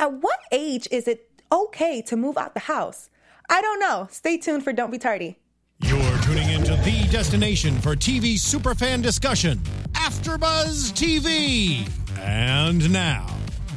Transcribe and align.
At 0.00 0.14
what 0.14 0.38
age 0.50 0.88
is 0.90 1.06
it 1.06 1.28
okay 1.52 2.00
to 2.06 2.16
move 2.16 2.38
out 2.38 2.54
the 2.54 2.60
house? 2.60 3.10
I 3.50 3.60
don't 3.60 3.78
know. 3.78 4.08
Stay 4.10 4.38
tuned 4.38 4.64
for 4.64 4.72
Don't 4.72 4.90
Be 4.90 4.96
Tardy. 4.96 5.36
You're 5.82 6.18
tuning 6.22 6.48
into 6.48 6.74
the 6.76 7.06
destination 7.10 7.78
for 7.82 7.94
TV 7.94 8.36
superfan 8.36 9.02
discussion, 9.02 9.58
AfterBuzz 9.92 10.94
TV. 10.94 11.86
And 12.18 12.90
now, 12.90 13.26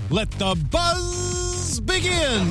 let 0.10 0.32
the 0.32 0.56
buzz 0.72 1.82
begin. 1.82 2.48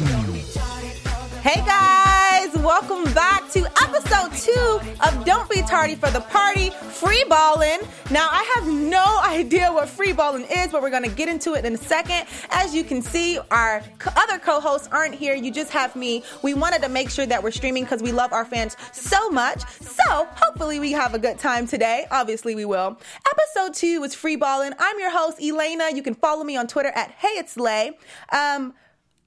Hey 1.40 1.64
guys, 1.64 2.21
welcome 2.56 3.04
back 3.14 3.48
to 3.50 3.60
episode 3.82 4.32
two 4.34 4.80
of 5.06 5.24
Don't 5.24 5.48
Be 5.48 5.62
Tardy 5.62 5.94
for 5.94 6.10
the 6.10 6.20
Party 6.20 6.70
Free 6.70 7.24
Ballin'. 7.28 7.80
Now, 8.10 8.28
I 8.30 8.42
have 8.56 8.66
no 8.66 9.20
idea 9.24 9.72
what 9.72 9.88
free 9.88 10.12
ballin' 10.12 10.44
is, 10.44 10.68
but 10.68 10.82
we're 10.82 10.90
gonna 10.90 11.08
get 11.08 11.28
into 11.28 11.54
it 11.54 11.64
in 11.64 11.74
a 11.74 11.78
second. 11.78 12.26
As 12.50 12.74
you 12.74 12.84
can 12.84 13.00
see, 13.00 13.38
our 13.50 13.82
other 14.16 14.38
co 14.38 14.60
hosts 14.60 14.88
aren't 14.92 15.14
here, 15.14 15.34
you 15.34 15.50
just 15.50 15.70
have 15.70 15.96
me. 15.96 16.22
We 16.42 16.54
wanted 16.54 16.82
to 16.82 16.88
make 16.88 17.10
sure 17.10 17.26
that 17.26 17.42
we're 17.42 17.50
streaming 17.50 17.84
because 17.84 18.02
we 18.02 18.12
love 18.12 18.32
our 18.32 18.44
fans 18.44 18.76
so 18.92 19.30
much. 19.30 19.64
So, 19.80 20.26
hopefully, 20.34 20.78
we 20.78 20.92
have 20.92 21.14
a 21.14 21.18
good 21.18 21.38
time 21.38 21.66
today. 21.66 22.06
Obviously, 22.10 22.54
we 22.54 22.64
will. 22.64 22.98
Episode 23.30 23.74
two 23.74 24.02
is 24.04 24.14
Free 24.14 24.36
Ballin'. 24.36 24.74
I'm 24.78 24.98
your 24.98 25.10
host, 25.10 25.40
Elena. 25.42 25.90
You 25.94 26.02
can 26.02 26.14
follow 26.14 26.44
me 26.44 26.56
on 26.56 26.66
Twitter 26.66 26.90
at 26.94 27.10
Hey 27.12 27.38
It's 27.38 27.56
Lay. 27.56 27.92
Um, 28.32 28.74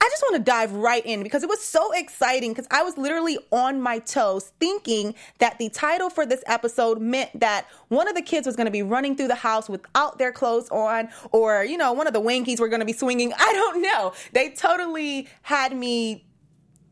I 0.01 0.09
just 0.09 0.21
want 0.21 0.35
to 0.35 0.43
dive 0.43 0.71
right 0.73 1.05
in 1.05 1.23
because 1.23 1.41
it 1.41 1.49
was 1.49 1.61
so 1.63 1.91
exciting 1.93 2.51
because 2.51 2.67
I 2.69 2.83
was 2.83 2.97
literally 2.97 3.37
on 3.51 3.81
my 3.81 3.99
toes 3.99 4.51
thinking 4.59 5.15
that 5.39 5.57
the 5.57 5.69
title 5.69 6.09
for 6.09 6.25
this 6.25 6.43
episode 6.47 7.01
meant 7.01 7.39
that 7.39 7.65
one 7.87 8.07
of 8.07 8.15
the 8.15 8.21
kids 8.21 8.45
was 8.45 8.55
going 8.55 8.65
to 8.65 8.71
be 8.71 8.83
running 8.83 9.15
through 9.15 9.29
the 9.29 9.35
house 9.35 9.67
without 9.67 10.17
their 10.17 10.31
clothes 10.31 10.69
on 10.69 11.09
or, 11.31 11.63
you 11.63 11.77
know, 11.77 11.93
one 11.93 12.07
of 12.07 12.13
the 12.13 12.21
wankies 12.21 12.59
were 12.59 12.67
going 12.67 12.81
to 12.81 12.85
be 12.85 12.93
swinging. 12.93 13.33
I 13.37 13.53
don't 13.53 13.81
know. 13.81 14.13
They 14.33 14.49
totally 14.49 15.27
had 15.41 15.75
me 15.75 16.25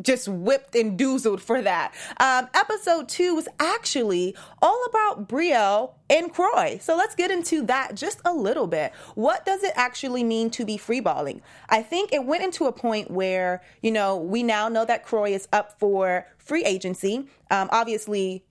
just 0.04 0.28
whipped 0.28 0.76
and 0.76 1.00
doozled 1.00 1.40
for 1.40 1.62
that. 1.62 1.94
Um, 2.18 2.50
episode 2.54 3.10
two 3.10 3.36
was 3.36 3.48
actually 3.60 4.36
all 4.62 4.86
about 4.90 5.28
Brielle 5.28 5.94
and 6.10 6.32
Kroy. 6.32 6.78
So 6.80 6.96
let's 6.96 7.16
get 7.16 7.32
into 7.32 7.64
that 7.64 7.96
just 7.96 8.20
a 8.26 8.34
little 8.34 8.68
bit. 8.68 8.94
What 9.16 9.46
does 9.46 9.64
it 9.64 9.74
actually 9.76 10.24
mean 10.24 10.50
to 10.52 10.66
be 10.66 10.78
freeballing? 10.78 11.42
I 11.70 11.82
think 11.82 12.14
it 12.14 12.26
went 12.26 12.44
into 12.44 12.66
a 12.66 12.72
point 12.72 13.10
where, 13.10 13.62
you 13.82 13.92
know, 13.92 14.18
we 14.18 14.44
now 14.44 14.70
know 14.70 14.86
that 14.86 15.06
Kroy 15.06 15.32
is 15.32 15.48
up 15.52 15.80
for 15.80 16.28
free 16.38 16.64
agency. 16.64 17.28
Um, 17.50 17.70
obviously, 17.72 18.44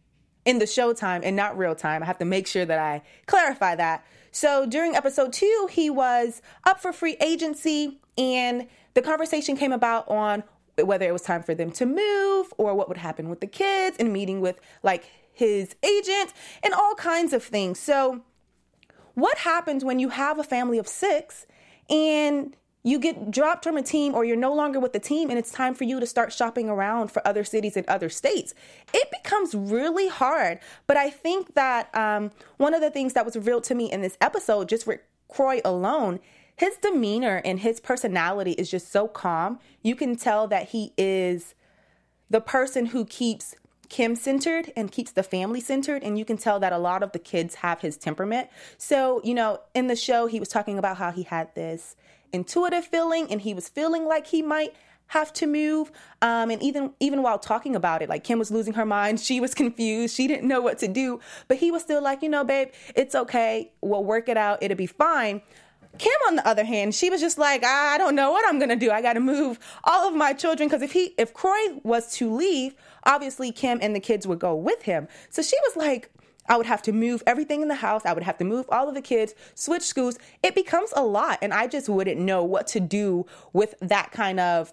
in 0.45 0.59
the 0.59 0.65
showtime 0.65 1.21
and 1.23 1.37
not 1.37 1.57
real 1.57 1.75
time. 1.75 2.03
I 2.03 2.07
have 2.07 2.19
to 2.19 2.25
make 2.25 2.47
sure 2.47 2.65
that 2.65 2.79
I 2.79 3.03
clarify 3.27 3.77
that. 3.77 4.05
So 4.33 4.67
during 4.67 4.97
episode 4.97 5.33
two, 5.33 5.69
he 5.71 5.91
was 5.91 6.43
up 6.65 6.81
for 6.81 6.93
free 6.93 7.17
agency 7.21 8.01
and 8.19 8.67
the 8.95 9.03
conversation 9.03 9.57
came 9.57 9.73
about 9.73 10.09
on 10.09 10.43
whether 10.77 11.07
it 11.07 11.13
was 11.13 11.23
time 11.23 11.43
for 11.43 11.55
them 11.55 11.71
to 11.73 11.87
move 11.87 12.53
or 12.57 12.75
what 12.75 12.89
would 12.89 12.99
happen 12.99 13.29
with 13.29 13.41
the 13.41 13.47
kids 13.47 13.97
and 13.99 14.13
meeting 14.13 14.41
with 14.41 14.61
like 14.83 15.05
his 15.33 15.75
agent 15.83 16.33
and 16.63 16.75
all 16.75 16.95
kinds 16.95 17.33
of 17.33 17.43
things. 17.43 17.79
So, 17.79 18.23
what 19.15 19.39
happens 19.39 19.85
when 19.85 19.99
you 19.99 20.09
have 20.09 20.39
a 20.39 20.45
family 20.45 20.79
of 20.79 20.89
six 20.89 21.47
and 21.91 22.57
you 22.85 22.99
get 22.99 23.31
dropped 23.31 23.63
from 23.63 23.77
a 23.77 23.83
team 23.83 24.15
or 24.15 24.25
you're 24.25 24.37
no 24.37 24.53
longer 24.53 24.81
with 24.81 24.93
the 24.93 24.99
team 24.99 25.31
and 25.31 25.39
it's 25.39 25.51
time 25.51 25.75
for 25.75 25.85
you 25.85 26.01
to 26.01 26.07
start 26.07 26.33
shopping 26.33 26.69
around 26.69 27.11
for 27.11 27.27
other 27.27 27.45
cities 27.45 27.77
and 27.77 27.87
other 27.89 28.09
states 28.09 28.55
it 28.93 29.09
becomes 29.23 29.55
really 29.55 30.09
hard 30.09 30.59
but 30.87 30.97
i 30.97 31.09
think 31.09 31.55
that 31.55 31.95
um, 31.95 32.31
one 32.57 32.75
of 32.75 32.81
the 32.81 32.91
things 32.91 33.13
that 33.13 33.25
was 33.25 33.37
revealed 33.37 33.65
to 33.65 33.75
me 33.75 33.91
in 33.91 34.03
this 34.03 34.17
episode 34.21 34.69
just 34.69 34.85
for 34.85 35.01
kroy 35.29 35.61
alone 35.65 36.19
his 36.57 36.77
demeanor 36.77 37.41
and 37.45 37.61
his 37.61 37.81
personality 37.81 38.53
is 38.53 38.71
just 38.71 38.91
so 38.93 39.09
calm. 39.09 39.59
You 39.83 39.97
can 39.97 40.17
tell 40.17 40.47
that 40.49 40.71
he 40.71 40.93
is 40.97 41.55
the 42.31 42.41
person 42.41 42.87
who 42.87 43.05
keeps 43.05 43.55
Kim 43.89 44.17
centered 44.17 44.73
and 44.75 44.91
keeps 44.91 45.11
the 45.13 45.23
family 45.23 45.61
centered. 45.61 46.03
And 46.03 46.19
you 46.19 46.25
can 46.25 46.39
tell 46.39 46.59
that 46.61 46.73
a 46.73 46.79
lot 46.79 47.03
of 47.03 47.13
the 47.13 47.19
kids 47.19 47.57
have 47.57 47.81
his 47.81 47.97
temperament. 47.97 48.49
So, 48.79 49.21
you 49.23 49.35
know, 49.35 49.61
in 49.75 49.87
the 49.87 49.97
show, 49.97 50.27
he 50.27 50.41
was 50.41 50.49
talking 50.49 50.79
about 50.79 50.97
how 50.97 51.11
he 51.11 51.25
had 51.25 51.55
this 51.55 51.95
intuitive 52.33 52.87
feeling 52.87 53.31
and 53.31 53.43
he 53.43 53.53
was 53.53 53.69
feeling 53.69 54.07
like 54.07 54.29
he 54.29 54.41
might 54.41 54.75
have 55.09 55.31
to 55.35 55.47
move 55.47 55.93
um, 56.23 56.51
and 56.51 56.63
even 56.63 56.91
even 56.99 57.23
while 57.23 57.39
talking 57.39 57.77
about 57.77 58.01
it 58.01 58.09
like 58.09 58.25
kim 58.25 58.39
was 58.39 58.51
losing 58.51 58.73
her 58.73 58.87
mind 58.87 59.21
she 59.21 59.41
was 59.41 59.53
confused 59.53 60.17
she 60.17 60.27
didn't 60.27 60.49
know 60.49 60.63
what 60.63 60.79
to 60.79 60.89
do 60.89 61.21
but 61.49 61.59
he 61.59 61.71
was 61.71 61.83
still 61.83 62.03
like 62.03 62.23
you 62.23 62.31
know 62.31 62.43
babe 62.43 62.69
it's 62.97 63.15
okay 63.15 63.71
we'll 63.83 64.03
work 64.03 64.31
it 64.31 64.39
out 64.39 64.63
it'll 64.63 64.75
be 64.75 64.87
fine 64.87 65.43
Kim, 65.99 66.13
on 66.27 66.37
the 66.37 66.47
other 66.47 66.65
hand, 66.65 66.95
she 66.95 67.11
was 67.11 67.21
just 67.21 67.39
like, 67.39 67.65
I 67.65 67.99
don't 67.99 68.15
know 68.15 68.31
what 68.31 68.47
I'm 68.49 68.59
gonna 68.59 68.77
do. 68.77 68.91
I 68.91 69.03
gotta 69.03 69.21
move 69.21 69.59
all 69.85 70.09
of 70.09 70.15
my 70.15 70.33
children 70.33 70.69
because 70.69 70.83
if 70.83 70.93
he, 70.93 71.15
if 71.19 71.35
Kroy 71.35 71.81
was 71.83 72.15
to 72.17 72.33
leave, 72.33 72.75
obviously 73.05 73.53
Kim 73.53 73.79
and 73.83 73.95
the 73.95 74.01
kids 74.01 74.27
would 74.27 74.39
go 74.39 74.55
with 74.55 74.83
him. 74.83 75.09
So 75.31 75.43
she 75.43 75.57
was 75.67 75.77
like, 75.77 76.11
I 76.49 76.57
would 76.57 76.67
have 76.67 76.83
to 76.83 76.93
move 76.93 77.23
everything 77.27 77.63
in 77.63 77.69
the 77.69 77.77
house. 77.77 78.03
I 78.05 78.13
would 78.13 78.23
have 78.23 78.39
to 78.39 78.45
move 78.45 78.67
all 78.71 78.89
of 78.89 78.95
the 78.95 79.03
kids, 79.03 79.35
switch 79.55 79.83
schools. 79.83 80.19
It 80.43 80.55
becomes 80.55 80.93
a 80.97 81.03
lot, 81.03 81.39
and 81.41 81.55
I 81.55 81.67
just 81.67 81.89
wouldn't 81.89 82.21
know 82.21 82.43
what 82.43 82.67
to 82.69 82.81
do 82.81 83.27
with 83.53 83.75
that 83.81 84.11
kind 84.11 84.41
of 84.41 84.73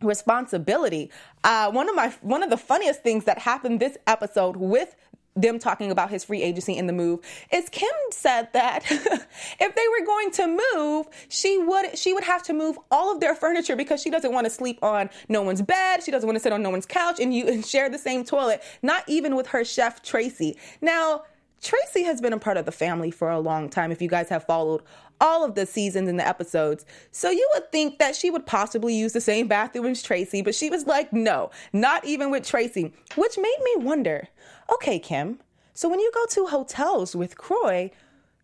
responsibility. 0.00 1.10
Uh, 1.44 1.70
one 1.70 1.88
of 1.88 1.94
my 1.94 2.08
one 2.20 2.42
of 2.42 2.50
the 2.50 2.56
funniest 2.56 3.02
things 3.02 3.24
that 3.24 3.38
happened 3.38 3.80
this 3.80 3.96
episode 4.06 4.56
with 4.56 4.94
them 5.34 5.58
talking 5.58 5.90
about 5.90 6.10
his 6.10 6.24
free 6.24 6.42
agency 6.42 6.76
in 6.76 6.86
the 6.86 6.92
move 6.92 7.20
is 7.50 7.68
Kim 7.70 7.88
said 8.10 8.52
that 8.52 8.84
if 8.90 9.74
they 9.74 9.88
were 9.88 10.06
going 10.06 10.30
to 10.32 10.58
move, 10.74 11.06
she 11.28 11.58
would 11.58 11.96
she 11.98 12.12
would 12.12 12.24
have 12.24 12.42
to 12.44 12.52
move 12.52 12.78
all 12.90 13.12
of 13.12 13.20
their 13.20 13.34
furniture 13.34 13.76
because 13.76 14.02
she 14.02 14.10
doesn't 14.10 14.32
want 14.32 14.44
to 14.44 14.50
sleep 14.50 14.78
on 14.82 15.08
no 15.28 15.42
one's 15.42 15.62
bed, 15.62 16.02
she 16.02 16.10
doesn't 16.10 16.26
want 16.26 16.36
to 16.36 16.42
sit 16.42 16.52
on 16.52 16.62
no 16.62 16.70
one's 16.70 16.86
couch 16.86 17.18
and 17.20 17.34
you 17.34 17.46
and 17.48 17.64
share 17.64 17.88
the 17.88 17.98
same 17.98 18.24
toilet, 18.24 18.62
not 18.82 19.04
even 19.08 19.34
with 19.34 19.46
her 19.48 19.64
chef 19.64 20.02
Tracy. 20.02 20.56
Now, 20.80 21.22
Tracy 21.62 22.02
has 22.02 22.20
been 22.20 22.32
a 22.32 22.38
part 22.38 22.56
of 22.56 22.66
the 22.66 22.72
family 22.72 23.12
for 23.12 23.30
a 23.30 23.38
long 23.38 23.68
time 23.68 23.92
if 23.92 24.02
you 24.02 24.08
guys 24.08 24.28
have 24.28 24.44
followed 24.44 24.82
all 25.20 25.44
of 25.44 25.54
the 25.54 25.64
seasons 25.64 26.08
and 26.08 26.18
the 26.18 26.26
episodes. 26.26 26.84
So 27.12 27.30
you 27.30 27.48
would 27.54 27.70
think 27.70 28.00
that 28.00 28.16
she 28.16 28.30
would 28.30 28.44
possibly 28.46 28.94
use 28.94 29.12
the 29.12 29.20
same 29.20 29.46
bathroom 29.46 29.86
as 29.86 30.02
Tracy, 30.02 30.42
but 30.42 30.56
she 30.56 30.68
was 30.68 30.86
like, 30.86 31.12
no, 31.12 31.50
not 31.72 32.04
even 32.04 32.32
with 32.32 32.44
Tracy, 32.44 32.92
which 33.14 33.38
made 33.38 33.58
me 33.62 33.84
wonder 33.84 34.28
okay, 34.72 34.98
Kim, 34.98 35.38
so 35.74 35.88
when 35.88 36.00
you 36.00 36.10
go 36.14 36.24
to 36.30 36.46
hotels 36.46 37.14
with 37.14 37.36
Kroy, 37.36 37.90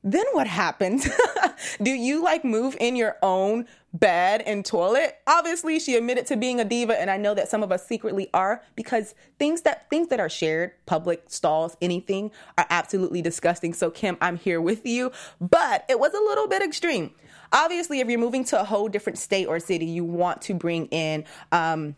then 0.05 0.25
what 0.33 0.47
happens? 0.47 1.09
Do 1.83 1.91
you 1.91 2.23
like 2.23 2.45
move 2.45 2.77
in 2.79 2.95
your 2.95 3.17
own 3.23 3.67
bed 3.93 4.43
and 4.43 4.65
toilet? 4.65 5.19
Obviously, 5.27 5.81
she 5.81 5.97
admitted 5.97 6.27
to 6.27 6.37
being 6.37 6.61
a 6.61 6.65
diva, 6.65 6.99
and 6.99 7.11
I 7.11 7.17
know 7.17 7.35
that 7.35 7.49
some 7.49 7.63
of 7.63 7.73
us 7.73 7.87
secretly 7.87 8.31
are 8.33 8.63
because 8.77 9.15
things 9.39 9.63
that 9.63 9.91
things 9.91 10.09
that 10.09 10.21
are 10.21 10.29
shared, 10.29 10.73
public 10.87 11.25
stalls, 11.27 11.77
anything, 11.83 12.31
are 12.57 12.67
absolutely 12.71 13.23
disgusting. 13.23 13.75
So, 13.75 13.91
Kim, 13.91 14.17
I'm 14.21 14.37
here 14.37 14.61
with 14.61 14.87
you, 14.87 15.11
but 15.41 15.85
it 15.89 15.99
was 15.99 16.15
a 16.15 16.21
little 16.21 16.47
bit 16.47 16.63
extreme. 16.63 17.13
Obviously, 17.53 18.01
if 18.01 18.09
you're 18.09 18.21
moving 18.21 18.45
to 18.45 18.61
a 18.61 18.65
whole 18.65 18.89
different 18.89 19.19
state 19.19 19.47
or 19.47 19.59
city, 19.59 19.87
you 19.87 20.05
want 20.05 20.43
to 20.43 20.55
bring 20.55 20.87
in 20.87 21.25
um, 21.51 21.97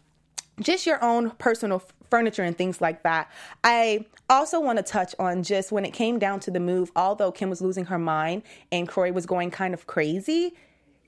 just 0.61 0.87
your 0.87 1.03
own 1.03 1.31
personal 1.33 1.83
furniture 2.11 2.43
and 2.43 2.57
things 2.57 2.81
like 2.81 3.03
that. 3.05 3.31
I 3.65 4.07
also 4.29 4.61
want 4.61 4.79
to 4.79 4.83
touch 4.83 5.15
on 5.19 5.43
just 5.43 5.73
when 5.73 5.85
it 5.85 5.93
came 5.93 6.19
down 6.19 6.41
to 6.41 6.51
the 6.51 6.61
move, 6.61 6.91
although 6.95 7.33
Kim 7.33 7.51
was 7.51 7.61
losing 7.61 7.87
her 7.87 7.99
mind 7.99 8.43
and 8.71 8.89
Kroy 8.89 9.13
was 9.13 9.27
going 9.27 9.51
kind 9.51 9.75
of 9.75 9.87
crazy, 9.87 10.55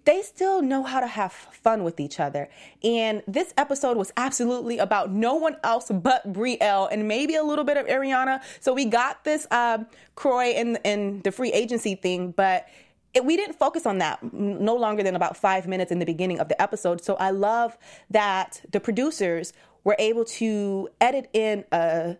they 0.05 0.23
still 0.23 0.62
know 0.62 0.83
how 0.83 1.01
to 1.01 1.07
have 1.07 1.33
fun 1.33 1.85
with 1.85 2.01
each 2.01 2.19
other. 2.19 2.49
And 2.83 3.23
this 3.29 3.55
episode 3.57 3.97
was 3.97 4.12
absolutely 4.17 4.79
about 4.79 5.12
no 5.12 5.35
one 5.35 5.57
else 5.62 5.91
but 5.93 6.33
Brielle 6.33 6.89
and 6.91 7.07
maybe 7.07 7.37
a 7.37 7.43
little 7.45 7.65
bit 7.65 7.77
of 7.77 7.87
Ariana. 7.87 8.43
So 8.61 8.73
we 8.73 8.85
got 8.85 9.23
this 9.25 9.47
uh, 9.51 9.85
Kroy 10.17 10.55
and, 10.57 10.79
and 10.85 11.23
the 11.23 11.31
free 11.31 11.53
agency 11.53 11.95
thing, 11.95 12.33
but 12.33 12.67
it, 13.15 13.25
we 13.25 13.37
didn't 13.37 13.59
focus 13.59 13.87
on 13.87 13.99
that 13.99 14.23
no 14.33 14.75
longer 14.75 15.03
than 15.03 15.17
about 15.17 15.37
five 15.37 15.67
minutes 15.67 15.93
in 15.93 15.99
the 15.99 16.06
beginning 16.06 16.41
of 16.41 16.49
the 16.49 16.61
episode. 16.61 17.05
So 17.05 17.15
I 17.17 17.31
love 17.31 17.77
that 18.11 18.62
the 18.70 18.81
producers 18.81 19.53
were 19.85 19.97
able 19.99 20.25
to 20.25 20.88
edit 21.00 21.29
in 21.32 21.64
a 21.73 22.17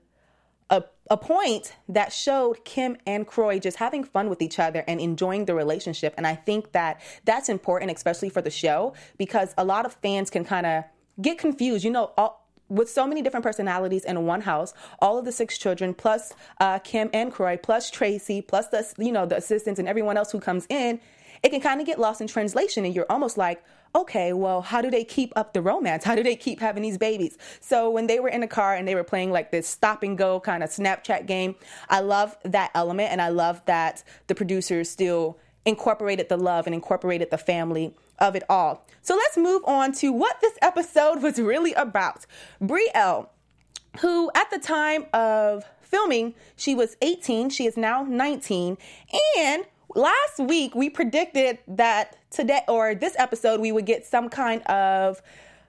a, 0.71 0.85
a 1.11 1.19
point 1.19 1.75
that 1.89 2.13
showed 2.13 2.65
Kim 2.65 2.97
and 3.07 3.27
Kroy 3.27 3.59
just 3.59 3.77
having 3.77 4.05
fun 4.05 4.31
with 4.31 4.41
each 4.41 4.59
other 4.59 4.83
and 4.89 5.01
enjoying 5.01 5.45
the 5.45 5.55
relationship. 5.55 6.15
And 6.17 6.27
I 6.27 6.35
think 6.35 6.73
that 6.73 7.03
that's 7.27 7.51
important, 7.51 7.93
especially 7.93 8.31
for 8.31 8.41
the 8.41 8.51
show, 8.51 8.95
because 9.19 9.55
a 9.59 9.65
lot 9.67 9.85
of 9.85 9.93
fans 9.93 10.31
can 10.31 10.47
kind 10.47 10.65
of 10.65 10.85
get 11.21 11.37
confused. 11.37 11.85
You 11.85 11.91
know, 11.91 12.13
all, 12.17 12.42
with 12.73 12.89
so 12.91 13.07
many 13.07 13.23
different 13.23 13.45
personalities 13.45 14.05
in 14.05 14.25
one 14.27 14.41
house, 14.41 14.73
all 15.01 15.19
of 15.19 15.25
the 15.25 15.33
six 15.33 15.59
children, 15.59 15.95
plus 15.95 16.33
uh, 16.61 16.79
Kim 16.79 17.11
and 17.13 17.33
Kroy, 17.33 17.57
plus 17.57 17.91
Tracy, 17.91 18.41
plus 18.41 18.69
the 18.69 18.91
you 18.99 19.13
know 19.13 19.27
the 19.27 19.37
assistants 19.37 19.79
and 19.79 19.89
everyone 19.89 20.17
else 20.17 20.33
who 20.33 20.41
comes 20.41 20.67
in, 20.69 21.01
it 21.43 21.51
can 21.51 21.61
kind 21.61 21.81
of 21.81 21.87
get 21.87 21.99
lost 21.99 22.21
in 22.21 22.27
translation, 22.27 22.85
and 22.85 22.95
you're 22.95 23.11
almost 23.11 23.37
like, 23.37 23.63
okay, 23.95 24.33
well, 24.33 24.63
how 24.63 24.81
do 24.81 24.91
they 24.91 25.05
keep 25.05 25.33
up 25.37 25.53
the 25.53 25.61
romance? 25.61 26.03
How 26.05 26.15
do 26.15 26.23
they 26.23 26.37
keep 26.37 26.61
having 26.61 26.83
these 26.83 26.97
babies? 26.97 27.37
So 27.61 27.91
when 27.91 28.07
they 28.07 28.21
were 28.21 28.29
in 28.29 28.41
the 28.41 28.47
car 28.47 28.75
and 28.75 28.89
they 28.89 28.95
were 28.95 29.05
playing 29.05 29.33
like 29.33 29.51
this 29.51 29.69
stop 29.69 30.03
and 30.03 30.17
go 30.17 30.41
kind 30.41 30.63
of 30.63 30.71
Snapchat 30.71 31.27
game, 31.27 31.57
I 31.91 32.01
love 32.01 32.37
that 32.45 32.71
element 32.75 33.11
and 33.13 33.21
I 33.21 33.29
love 33.29 33.63
that 33.67 34.03
the 34.29 34.35
producers 34.35 34.89
still 34.89 35.39
incorporated 35.67 36.29
the 36.29 36.37
love 36.37 36.67
and 36.67 36.75
incorporated 36.75 37.31
the 37.31 37.39
family 37.39 37.95
of 38.19 38.37
it 38.37 38.43
all. 38.49 38.87
So 39.03 39.15
let's 39.17 39.37
move 39.37 39.63
on 39.65 39.93
to 39.95 40.13
what 40.13 40.41
this 40.41 40.55
episode 40.63 41.23
was 41.23 41.39
really 41.41 41.73
about. 41.75 42.27
Brielle, 42.61 43.29
who 44.01 44.31
at 44.35 44.51
the 44.51 44.59
time 44.59 45.07
of 45.13 45.65
filming, 45.81 46.35
she 46.57 46.75
was 46.75 46.97
18, 47.03 47.51
she 47.51 47.67
is 47.67 47.77
now 47.77 48.03
19, 48.03 48.79
and 49.39 49.65
last 49.95 50.39
week 50.39 50.75
we 50.75 50.89
predicted 50.89 51.59
that 51.69 52.17
today 52.31 52.63
or 52.69 52.95
this 52.95 53.15
episode 53.19 53.61
we 53.61 53.73
would 53.73 53.85
get 53.85 54.07
some 54.07 54.29
kind 54.31 54.63
of 54.63 55.21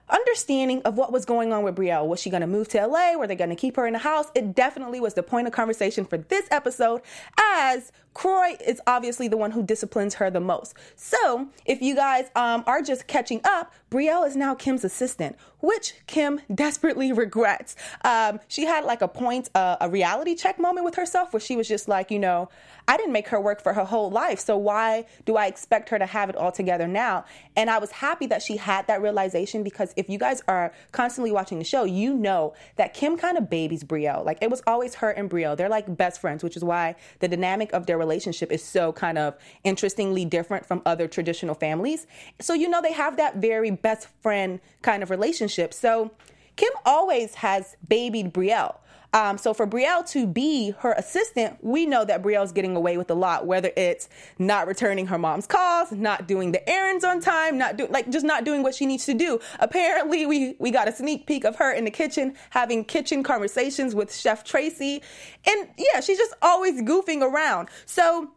understanding 0.08 0.82
of 0.82 0.96
what 0.96 1.12
was 1.12 1.24
going 1.24 1.52
on 1.52 1.62
with 1.62 1.74
Brielle. 1.74 2.06
Was 2.06 2.20
she 2.20 2.30
going 2.30 2.42
to 2.42 2.46
move 2.46 2.68
to 2.68 2.86
LA? 2.86 3.14
Were 3.16 3.26
they 3.26 3.34
going 3.34 3.50
to 3.50 3.56
keep 3.56 3.76
her 3.76 3.86
in 3.86 3.94
the 3.94 3.98
house? 3.98 4.26
It 4.34 4.54
definitely 4.54 5.00
was 5.00 5.14
the 5.14 5.22
point 5.22 5.46
of 5.46 5.52
conversation 5.52 6.04
for 6.04 6.18
this 6.18 6.46
episode, 6.50 7.00
as 7.38 7.90
Kroy 8.14 8.56
is 8.64 8.80
obviously 8.86 9.28
the 9.28 9.36
one 9.36 9.50
who 9.50 9.62
disciplines 9.62 10.14
her 10.14 10.30
the 10.30 10.40
most. 10.40 10.74
So, 10.96 11.48
if 11.66 11.82
you 11.82 11.94
guys 11.94 12.30
um, 12.36 12.64
are 12.66 12.80
just 12.80 13.06
catching 13.06 13.40
up, 13.44 13.72
Brielle 13.90 14.26
is 14.26 14.36
now 14.36 14.54
Kim's 14.54 14.84
assistant, 14.84 15.36
which 15.60 15.94
Kim 16.06 16.40
desperately 16.54 17.12
regrets. 17.12 17.76
Um, 18.04 18.40
she 18.48 18.64
had 18.64 18.84
like 18.84 19.02
a 19.02 19.08
point, 19.08 19.50
uh, 19.54 19.76
a 19.80 19.88
reality 19.88 20.34
check 20.34 20.58
moment 20.58 20.84
with 20.84 20.94
herself 20.94 21.32
where 21.32 21.40
she 21.40 21.56
was 21.56 21.68
just 21.68 21.88
like, 21.88 22.10
you 22.10 22.18
know, 22.18 22.48
I 22.86 22.96
didn't 22.96 23.12
make 23.12 23.28
her 23.28 23.40
work 23.40 23.62
for 23.62 23.72
her 23.72 23.84
whole 23.84 24.10
life. 24.10 24.38
So 24.38 24.56
why 24.56 25.06
do 25.24 25.36
I 25.36 25.46
expect 25.46 25.88
her 25.88 25.98
to 25.98 26.06
have 26.06 26.28
it 26.28 26.36
all 26.36 26.52
together 26.52 26.86
now? 26.86 27.24
And 27.56 27.70
I 27.70 27.78
was 27.78 27.90
happy 27.90 28.26
that 28.26 28.42
she 28.42 28.56
had 28.56 28.86
that 28.88 29.00
realization 29.00 29.62
because 29.62 29.94
if 29.96 30.10
you 30.10 30.18
guys 30.18 30.42
are 30.48 30.72
constantly 30.92 31.32
watching 31.32 31.58
the 31.58 31.64
show, 31.64 31.84
you 31.84 32.14
know 32.14 32.54
that 32.76 32.92
Kim 32.92 33.16
kind 33.16 33.38
of 33.38 33.48
babies 33.48 33.84
Brielle. 33.84 34.24
Like 34.24 34.38
it 34.42 34.50
was 34.50 34.62
always 34.66 34.96
her 34.96 35.10
and 35.10 35.30
Brielle. 35.30 35.56
They're 35.56 35.68
like 35.68 35.96
best 35.96 36.20
friends, 36.20 36.44
which 36.44 36.56
is 36.56 36.64
why 36.64 36.96
the 37.20 37.28
dynamic 37.28 37.72
of 37.72 37.86
their 37.86 37.96
relationship 38.04 38.52
is 38.52 38.62
so 38.62 38.92
kind 38.92 39.18
of 39.18 39.36
interestingly 39.64 40.24
different 40.24 40.66
from 40.66 40.82
other 40.84 41.06
traditional 41.08 41.54
families. 41.54 42.06
So 42.40 42.52
you 42.54 42.68
know 42.68 42.82
they 42.82 42.92
have 42.92 43.16
that 43.16 43.36
very 43.36 43.70
best 43.70 44.08
friend 44.22 44.60
kind 44.82 45.02
of 45.02 45.10
relationship. 45.10 45.72
So 45.72 46.10
Kim 46.56 46.70
always 46.84 47.34
has 47.36 47.76
babied 47.88 48.32
Brielle. 48.32 48.76
Um, 49.14 49.38
so 49.38 49.54
for 49.54 49.64
Brielle 49.64 50.06
to 50.10 50.26
be 50.26 50.72
her 50.80 50.92
assistant, 50.92 51.56
we 51.62 51.86
know 51.86 52.04
that 52.04 52.20
Brielle's 52.20 52.50
getting 52.50 52.74
away 52.74 52.98
with 52.98 53.08
a 53.10 53.14
lot, 53.14 53.46
whether 53.46 53.70
it's 53.76 54.08
not 54.40 54.66
returning 54.66 55.06
her 55.06 55.18
mom's 55.18 55.46
calls, 55.46 55.92
not 55.92 56.26
doing 56.26 56.50
the 56.50 56.68
errands 56.68 57.04
on 57.04 57.20
time, 57.20 57.56
not 57.56 57.76
doing 57.76 57.92
like 57.92 58.10
just 58.10 58.26
not 58.26 58.44
doing 58.44 58.64
what 58.64 58.74
she 58.74 58.86
needs 58.86 59.06
to 59.06 59.14
do. 59.14 59.38
Apparently, 59.60 60.26
we 60.26 60.56
we 60.58 60.72
got 60.72 60.88
a 60.88 60.92
sneak 60.92 61.26
peek 61.26 61.44
of 61.44 61.54
her 61.56 61.72
in 61.72 61.84
the 61.84 61.92
kitchen 61.92 62.34
having 62.50 62.84
kitchen 62.84 63.22
conversations 63.22 63.94
with 63.94 64.14
Chef 64.14 64.42
Tracy, 64.42 65.00
and 65.46 65.68
yeah, 65.78 66.00
she's 66.00 66.18
just 66.18 66.34
always 66.42 66.82
goofing 66.82 67.22
around. 67.22 67.68
So 67.86 68.32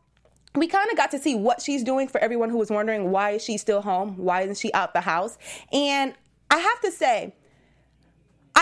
we 0.53 0.67
kind 0.67 0.89
of 0.91 0.97
got 0.97 1.09
to 1.11 1.19
see 1.19 1.33
what 1.33 1.59
she's 1.59 1.83
doing 1.83 2.07
for 2.07 2.19
everyone 2.19 2.49
who 2.51 2.57
was 2.57 2.69
wondering 2.69 3.09
why 3.09 3.31
is 3.31 3.43
she 3.43 3.57
still 3.57 3.81
home? 3.81 4.15
Why 4.15 4.41
isn't 4.41 4.57
she 4.57 4.71
out 4.73 4.93
the 4.93 5.01
house? 5.01 5.39
And 5.73 6.13
I 6.51 6.57
have 6.57 6.81
to 6.81 6.91
say, 6.91 7.33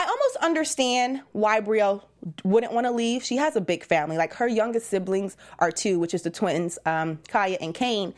I 0.05 0.07
almost 0.07 0.35
understand 0.37 1.21
why 1.31 1.61
Brielle 1.61 2.03
wouldn't 2.43 2.73
want 2.73 2.85
to 2.85 2.91
leave. 2.91 3.23
She 3.23 3.37
has 3.37 3.55
a 3.55 3.61
big 3.61 3.83
family. 3.83 4.17
Like 4.17 4.33
her 4.35 4.47
youngest 4.47 4.87
siblings 4.87 5.35
are 5.57 5.71
two, 5.71 5.99
which 5.99 6.13
is 6.13 6.21
the 6.21 6.29
twins, 6.29 6.77
um, 6.85 7.17
Kaia 7.27 7.57
and 7.59 7.73
Kane. 7.73 8.13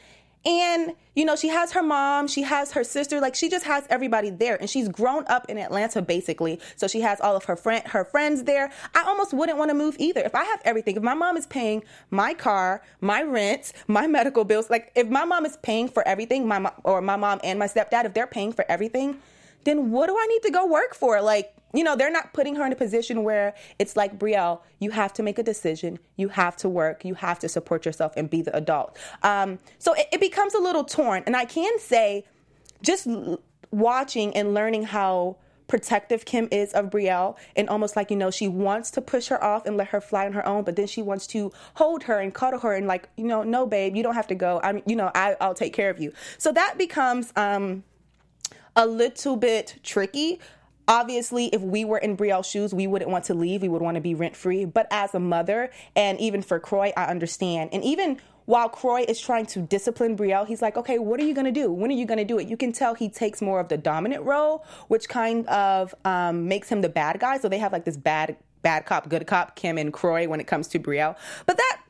And, 0.46 0.94
you 1.16 1.24
know, 1.24 1.38
she 1.38 1.48
has 1.48 1.72
her 1.72 1.84
mom, 1.84 2.28
she 2.28 2.42
has 2.42 2.72
her 2.74 2.84
sister, 2.84 3.22
like 3.22 3.36
she 3.36 3.50
just 3.50 3.66
has 3.66 3.86
everybody 3.90 4.30
there. 4.30 4.58
And 4.60 4.70
she's 4.70 4.90
grown 4.90 5.24
up 5.28 5.50
in 5.50 5.58
Atlanta 5.58 6.02
basically. 6.02 6.60
So 6.76 6.88
she 6.88 7.00
has 7.02 7.22
all 7.22 7.38
of 7.38 7.46
her 7.46 7.56
friend 7.56 7.86
her 7.88 8.04
friends 8.04 8.44
there. 8.44 8.70
I 8.94 9.04
almost 9.04 9.34
wouldn't 9.34 9.58
want 9.58 9.72
to 9.72 9.76
move 9.76 9.96
either. 9.98 10.22
If 10.22 10.36
I 10.36 10.44
have 10.44 10.62
everything, 10.66 10.98
if 10.98 11.04
my 11.04 11.14
mom 11.14 11.38
is 11.38 11.46
paying 11.48 11.84
my 12.12 12.34
car, 12.34 12.82
my 13.00 13.24
rent, 13.24 13.72
my 13.88 14.08
medical 14.08 14.44
bills, 14.44 14.70
like 14.70 14.92
if 14.94 15.08
my 15.08 15.24
mom 15.24 15.46
is 15.46 15.58
paying 15.64 15.88
for 15.88 16.06
everything, 16.06 16.48
my 16.48 16.60
mom 16.60 16.74
or 16.84 17.02
my 17.02 17.16
mom 17.16 17.40
and 17.46 17.58
my 17.58 17.68
stepdad, 17.68 18.04
if 18.04 18.14
they're 18.14 18.28
paying 18.28 18.52
for 18.52 18.66
everything, 18.70 19.20
then 19.64 19.92
what 19.92 20.08
do 20.08 20.18
I 20.18 20.26
need 20.28 20.44
to 20.44 20.52
go 20.52 20.66
work 20.66 20.96
for? 20.96 21.22
Like 21.22 21.54
you 21.74 21.84
know, 21.84 21.96
they're 21.96 22.12
not 22.12 22.34
putting 22.34 22.56
her 22.56 22.66
in 22.66 22.72
a 22.72 22.76
position 22.76 23.24
where 23.24 23.54
it's 23.78 23.96
like, 23.96 24.18
Brielle, 24.18 24.62
you 24.80 24.92
have 24.92 25.14
to 25.14 25.24
make 25.24 25.38
a 25.38 25.44
decision, 25.44 26.00
you 26.16 26.30
have 26.30 26.56
to 26.58 26.70
work, 26.70 27.04
you 27.04 27.14
have 27.16 27.40
to 27.40 27.50
support 27.50 27.86
yourself 27.86 28.14
and 28.16 28.30
be 28.30 28.42
the 28.42 28.56
adult. 28.56 28.98
Um, 29.22 29.60
so 29.78 29.94
it, 29.94 30.08
it 30.14 30.20
becomes 30.22 30.54
a 30.54 30.60
little 30.60 30.84
torn. 30.84 31.24
And 31.26 31.36
I 31.36 31.46
can 31.46 31.78
say, 31.80 32.26
just 32.82 33.08
watching 33.72 34.36
and 34.36 34.54
learning 34.54 34.84
how 34.84 35.38
protective 35.68 36.24
Kim 36.24 36.48
is 36.52 36.72
of 36.72 36.90
Brielle 36.90 37.38
and 37.56 37.68
almost 37.68 37.98
like, 37.98 38.10
you 38.10 38.16
know, 38.16 38.32
she 38.32 38.48
wants 38.48 38.90
to 38.92 39.02
push 39.02 39.28
her 39.28 39.44
off 39.44 39.66
and 39.66 39.76
let 39.76 39.90
her 39.90 40.00
fly 40.00 40.26
on 40.26 40.34
her 40.34 40.46
own, 40.48 40.64
but 40.64 40.78
then 40.78 40.88
she 40.88 41.02
wants 41.02 41.28
to 41.28 41.52
hold 41.74 42.04
her 42.04 42.20
and 42.20 42.34
cuddle 42.34 42.62
her 42.62 42.74
and 42.74 42.88
like, 42.88 43.10
you 43.18 43.26
know, 43.26 43.44
no, 43.44 43.66
babe, 43.68 43.96
you 43.96 44.04
don't 44.04 44.16
have 44.16 44.28
to 44.28 44.36
go. 44.36 44.62
I'm, 44.64 44.82
you 44.86 44.96
know, 44.96 45.12
I, 45.14 45.36
will 45.42 45.54
take 45.54 45.74
care 45.74 45.90
of 45.90 46.00
you. 46.00 46.14
So 46.38 46.54
that 46.54 46.78
becomes, 46.78 47.34
um, 47.36 47.84
a 48.78 48.86
little 48.86 49.36
bit 49.36 49.80
tricky 49.84 50.40
Obviously, 50.90 51.48
if 51.48 51.62
we 51.62 51.84
were 51.84 51.98
in 51.98 52.16
Brielle's 52.16 52.48
shoes, 52.48 52.74
we 52.74 52.88
wouldn't 52.88 53.12
want 53.12 53.26
to 53.26 53.34
leave. 53.34 53.62
We 53.62 53.68
would 53.68 53.82
want 53.82 53.96
to 53.96 54.02
be 54.02 54.16
rent 54.16 54.38
free. 54.38 54.64
But 54.64 54.88
as 54.90 55.14
a 55.14 55.20
mother, 55.20 55.70
and 55.98 56.18
even 56.20 56.42
for 56.42 56.60
Kroy, 56.62 56.94
I 56.96 57.06
understand. 57.06 57.72
And 57.74 57.84
even 57.84 58.22
while 58.46 58.70
Kroy 58.70 59.04
is 59.06 59.20
trying 59.20 59.48
to 59.48 59.60
discipline 59.60 60.16
Brielle, 60.16 60.48
he's 60.48 60.62
like, 60.62 60.78
okay, 60.78 60.98
what 60.98 61.20
are 61.20 61.26
you 61.26 61.34
going 61.34 61.46
to 61.46 61.52
do? 61.52 61.70
When 61.70 61.92
are 61.92 61.94
you 61.94 62.06
going 62.06 62.20
to 62.20 62.26
do 62.26 62.40
it? 62.40 62.48
You 62.48 62.56
can 62.56 62.72
tell 62.72 62.94
he 62.94 63.10
takes 63.10 63.42
more 63.42 63.60
of 63.60 63.68
the 63.68 63.76
dominant 63.76 64.24
role, 64.24 64.66
which 64.88 65.10
kind 65.10 65.46
of 65.48 65.94
um, 66.06 66.48
makes 66.48 66.70
him 66.70 66.80
the 66.80 66.88
bad 66.88 67.20
guy. 67.20 67.38
So 67.38 67.50
they 67.50 67.58
have 67.58 67.74
like 67.74 67.84
this 67.84 67.98
bad, 67.98 68.38
bad 68.62 68.86
cop, 68.86 69.10
good 69.10 69.28
cop, 69.28 69.58
Kim 69.58 69.78
and 69.78 69.92
Kroy 69.92 70.30
when 70.30 70.40
it 70.40 70.48
comes 70.48 70.70
to 70.70 70.80
Brielle. 70.80 71.18
But 71.46 71.58
that, 71.58 71.82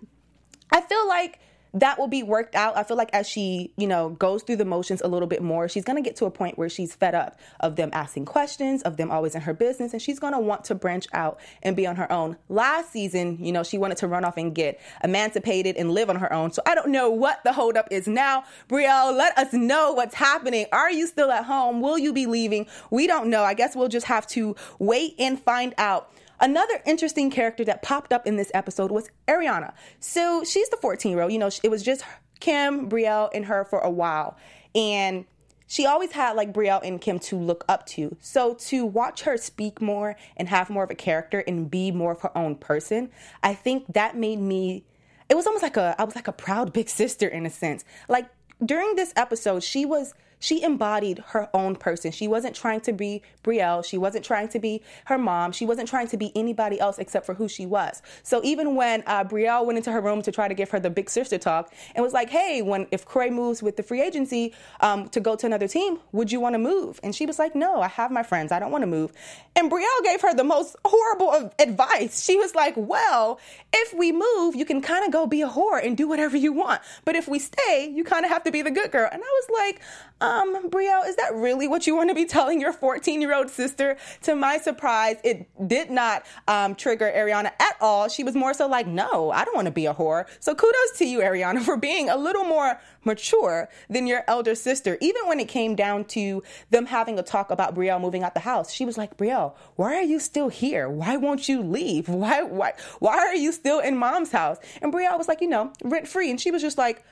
I 0.72 0.82
feel 0.82 1.08
like 1.08 1.40
that 1.82 2.00
will 2.00 2.08
be 2.08 2.24
worked 2.24 2.56
out. 2.56 2.78
I 2.78 2.84
feel 2.84 2.98
like 2.98 3.10
as 3.14 3.28
she, 3.28 3.72
you 3.78 3.88
know, 3.88 4.10
goes 4.10 4.44
through 4.44 4.58
the 4.58 4.66
motions 4.66 5.02
a 5.02 5.08
little 5.08 5.28
bit 5.28 5.42
more, 5.42 5.68
she's 5.68 5.84
going 5.84 6.02
to 6.02 6.08
get 6.08 6.16
to 6.18 6.26
a 6.26 6.32
point 6.32 6.58
where 6.58 6.70
she's 6.70 6.96
fed 6.96 7.16
up 7.16 7.40
of 7.60 7.76
them 7.76 7.90
asking 7.94 8.26
questions, 8.26 8.82
of 8.84 8.98
them 8.98 9.12
always 9.12 9.36
in 9.36 9.42
her 9.42 9.54
business, 9.54 9.94
and 9.94 10.02
she's 10.02 10.20
going 10.20 10.34
to 10.34 10.40
want 10.40 10.64
to 10.66 10.76
branch 10.76 11.08
out 11.14 11.40
and 11.64 11.76
be 11.76 11.86
on 11.86 11.96
her 11.96 12.12
own. 12.12 12.38
Last 12.50 12.92
season, 12.92 13.38
you 13.44 13.52
know, 13.52 13.64
she 13.64 13.78
wanted 13.78 13.98
to 13.98 14.08
run 14.08 14.26
off 14.26 14.38
and 14.38 14.54
get 14.54 14.80
emancipated 15.04 15.76
and 15.78 15.92
live 15.92 16.10
on 16.10 16.18
her 16.18 16.32
own. 16.32 16.52
So 16.52 16.62
I 16.66 16.76
don't 16.76 16.90
know 16.90 17.10
what 17.10 17.44
the 17.44 17.54
holdup 17.54 17.88
is 17.92 18.08
now. 18.08 18.44
Brielle, 18.70 19.16
let 19.16 19.38
us 19.38 19.54
know 19.54 19.94
what's 19.94 20.16
happening. 20.16 20.66
Are 20.72 20.92
you 20.92 21.08
still 21.08 21.32
at 21.32 21.46
home? 21.46 21.82
Will 21.82 21.98
you 21.98 22.14
be 22.14 22.26
leaving? 22.26 22.68
We 22.90 23.08
don't 23.08 23.30
know. 23.30 23.44
I 23.44 23.54
guess 23.54 23.76
we'll 23.76 23.88
just 23.88 24.08
have 24.08 24.28
to 24.28 24.56
wait 24.80 25.16
and 25.20 25.40
find 25.40 25.74
out. 25.78 26.12
Another 26.40 26.82
interesting 26.86 27.32
character 27.32 27.66
that 27.66 27.82
popped 27.82 28.14
up 28.14 28.28
in 28.28 28.36
this 28.36 28.52
episode 28.54 28.92
was 28.92 29.10
Ariana. 29.28 29.74
So 30.00 30.44
she's 30.44 30.70
the 30.70 30.78
14 30.78 31.12
year 31.12 31.22
old. 31.22 31.32
You 31.32 31.40
know, 31.40 31.50
it 31.64 31.72
was 31.72 31.84
just 31.84 32.04
Kim, 32.40 32.90
Brielle, 32.90 33.30
and 33.34 33.46
her 33.46 33.66
for 33.66 33.80
a 33.80 33.90
while. 33.90 34.38
And 34.76 35.26
she 35.68 35.86
always 35.86 36.12
had 36.12 36.36
like 36.36 36.54
Brielle 36.54 36.82
and 36.84 37.02
Kim 37.02 37.20
to 37.20 37.38
look 37.38 37.66
up 37.68 37.86
to. 37.88 38.16
So 38.22 38.54
to 38.54 38.86
watch 38.86 39.24
her 39.24 39.38
speak 39.38 39.82
more 39.82 40.16
and 40.38 40.48
have 40.48 40.70
more 40.70 40.84
of 40.84 40.92
a 40.92 40.96
character 40.96 41.44
and 41.46 41.70
be 41.70 41.92
more 41.92 42.14
of 42.14 42.22
her 42.22 42.36
own 42.38 42.56
person, 42.56 43.10
I 43.44 43.54
think 43.54 43.94
that 43.94 44.16
made 44.16 44.40
me 44.40 44.84
it 45.30 45.36
was 45.36 45.46
almost 45.46 45.64
like 45.64 45.76
a 45.76 45.96
I 46.00 46.06
was 46.06 46.16
like 46.16 46.28
a 46.28 46.34
proud 46.34 46.72
big 46.72 46.90
sister 46.90 47.28
in 47.28 47.46
a 47.46 47.50
sense. 47.50 47.84
Like 48.08 48.30
during 48.64 48.96
this 48.96 49.12
episode, 49.16 49.64
she 49.64 49.86
was 49.86 50.14
she 50.40 50.62
embodied 50.64 51.20
her 51.30 51.50
own 51.54 51.76
person. 51.76 52.12
She 52.12 52.28
wasn't 52.28 52.56
trying 52.56 52.82
to 52.82 52.94
be 52.94 53.22
Brielle. 53.44 53.84
She 53.84 53.98
wasn't 53.98 54.26
trying 54.26 54.48
to 54.50 54.60
be 54.60 54.84
her 55.06 55.18
mom. 55.18 55.52
She 55.52 55.66
wasn't 55.66 55.90
trying 55.90 56.08
to 56.10 56.18
be 56.18 56.32
anybody 56.36 56.80
else 56.80 57.00
except 57.00 57.26
for 57.26 57.34
who 57.34 57.48
she 57.48 57.66
was. 57.66 58.02
So 58.24 58.42
even 58.44 58.76
when 58.76 59.04
uh, 59.08 59.24
Brielle 59.24 59.66
went 59.66 59.78
into 59.78 59.92
her 59.92 60.02
room 60.02 60.22
to 60.24 60.32
try 60.32 60.48
to 60.48 60.54
give 60.54 60.70
her 60.72 60.80
the 60.80 60.90
big 60.90 61.10
sister 61.10 61.38
talk 61.38 61.74
and 61.96 62.04
was 62.04 62.14
like, 62.14 62.30
"Hey, 62.30 62.62
when 62.62 62.88
if 62.92 63.06
Kroy 63.06 63.30
moves 63.30 63.64
with 63.64 63.78
the 63.78 63.84
free 63.84 64.02
agency 64.02 64.54
um, 64.82 65.10
to 65.10 65.20
go 65.20 65.36
to 65.36 65.46
another 65.46 65.68
team, 65.68 66.00
would 66.12 66.32
you 66.32 66.40
want 66.40 66.54
to 66.54 66.60
move?" 66.60 67.00
And 67.04 67.16
she 67.16 67.26
was 67.26 67.40
like, 67.40 67.56
"No, 67.56 67.82
I 67.82 67.88
have 67.88 68.12
my 68.12 68.24
friends. 68.24 68.52
I 68.52 68.60
don't 68.60 68.72
want 68.72 68.84
to 68.84 68.88
move." 68.88 69.12
And 69.56 69.72
Brielle 69.72 70.04
gave 70.04 70.22
her 70.22 70.34
the 70.34 70.44
most 70.44 70.76
horrible 70.86 71.52
advice. 71.60 72.24
She 72.24 72.36
was 72.36 72.54
like, 72.54 72.74
"Well, 72.76 73.40
if 73.74 73.94
we 73.94 74.12
move, 74.12 74.56
you 74.56 74.66
can 74.66 74.82
kind 74.82 75.06
of 75.06 75.12
go 75.12 75.26
be 75.26 75.42
a 75.42 75.50
whore 75.50 75.84
and 75.84 75.98
do 75.98 76.08
whatever 76.08 76.38
you 76.38 76.54
want, 76.54 76.82
but 77.06 77.16
if 77.16 77.28
we 77.28 77.40
stay, 77.40 77.92
you 77.94 78.04
kind 78.04 78.24
of 78.24 78.32
have 78.32 78.44
to 78.44 78.52
be 78.52 78.62
the 78.62 78.72
good 78.72 78.92
girl." 78.92 79.10
And 79.12 79.22
I 79.24 79.42
was 79.42 79.50
like, 79.58 79.82
um, 80.20 80.70
Brielle, 80.70 81.08
is 81.08 81.16
that 81.18 81.34
really 81.36 81.68
what 81.68 81.86
you 81.86 81.96
want 81.96 82.10
to 82.10 82.16
be 82.16 82.26
telling 82.26 82.60
your 82.60 82.74
14 82.74 83.22
year 83.22 83.36
old 83.36 83.50
sister? 83.50 83.98
To 84.24 84.36
my 84.36 84.58
surprise, 84.58 85.18
it 85.24 85.48
did 85.68 85.92
not 85.92 86.26
um, 86.48 86.76
trigger 86.76 87.12
Ariana 87.16 87.52
at 87.60 87.78
all. 87.80 88.10
She 88.10 88.24
was 88.24 88.36
more 88.36 88.54
so 88.54 88.68
like, 88.68 88.88
no, 88.88 89.32
I 89.32 89.46
don't 89.46 89.56
want 89.56 89.68
to 89.68 89.72
be 89.72 89.86
a 89.86 89.94
whore. 89.94 90.26
So 90.40 90.56
kudos 90.56 90.98
to 90.98 91.06
you, 91.06 91.20
Ariana, 91.20 91.62
for 91.66 91.78
being 91.78 92.10
a 92.10 92.18
little 92.18 92.44
more 92.44 92.80
mature 93.04 93.70
than 93.90 94.08
your 94.08 94.24
elder 94.28 94.56
sister. 94.56 94.98
Even 95.02 95.28
when 95.28 95.40
it 95.40 95.48
came 95.48 95.76
down 95.76 96.06
to 96.06 96.44
them 96.72 96.88
having 96.88 97.20
a 97.20 97.24
talk 97.24 97.52
about 97.52 97.76
Brielle 97.76 98.02
moving 98.02 98.24
out 98.24 98.34
the 98.34 98.40
house, 98.42 98.72
she 98.72 98.86
was 98.86 98.98
like, 98.98 99.18
Brielle, 99.18 99.56
why 99.76 99.96
are 99.96 100.04
you 100.04 100.20
still 100.20 100.50
here? 100.50 100.90
Why 100.90 101.16
won't 101.18 101.48
you 101.48 101.62
leave? 101.62 102.10
Why, 102.10 102.42
why, 102.42 102.74
why 103.00 103.18
are 103.18 103.36
you 103.36 103.52
still 103.52 103.80
in 103.80 103.96
mom's 103.98 104.32
house? 104.32 104.58
And 104.82 104.92
Brielle 104.92 105.18
was 105.18 105.28
like, 105.28 105.42
you 105.42 105.48
know, 105.48 105.72
rent 105.84 106.08
free. 106.08 106.32
And 106.32 106.42
she 106.42 106.50
was 106.50 106.62
just 106.62 106.78
like, 106.78 107.04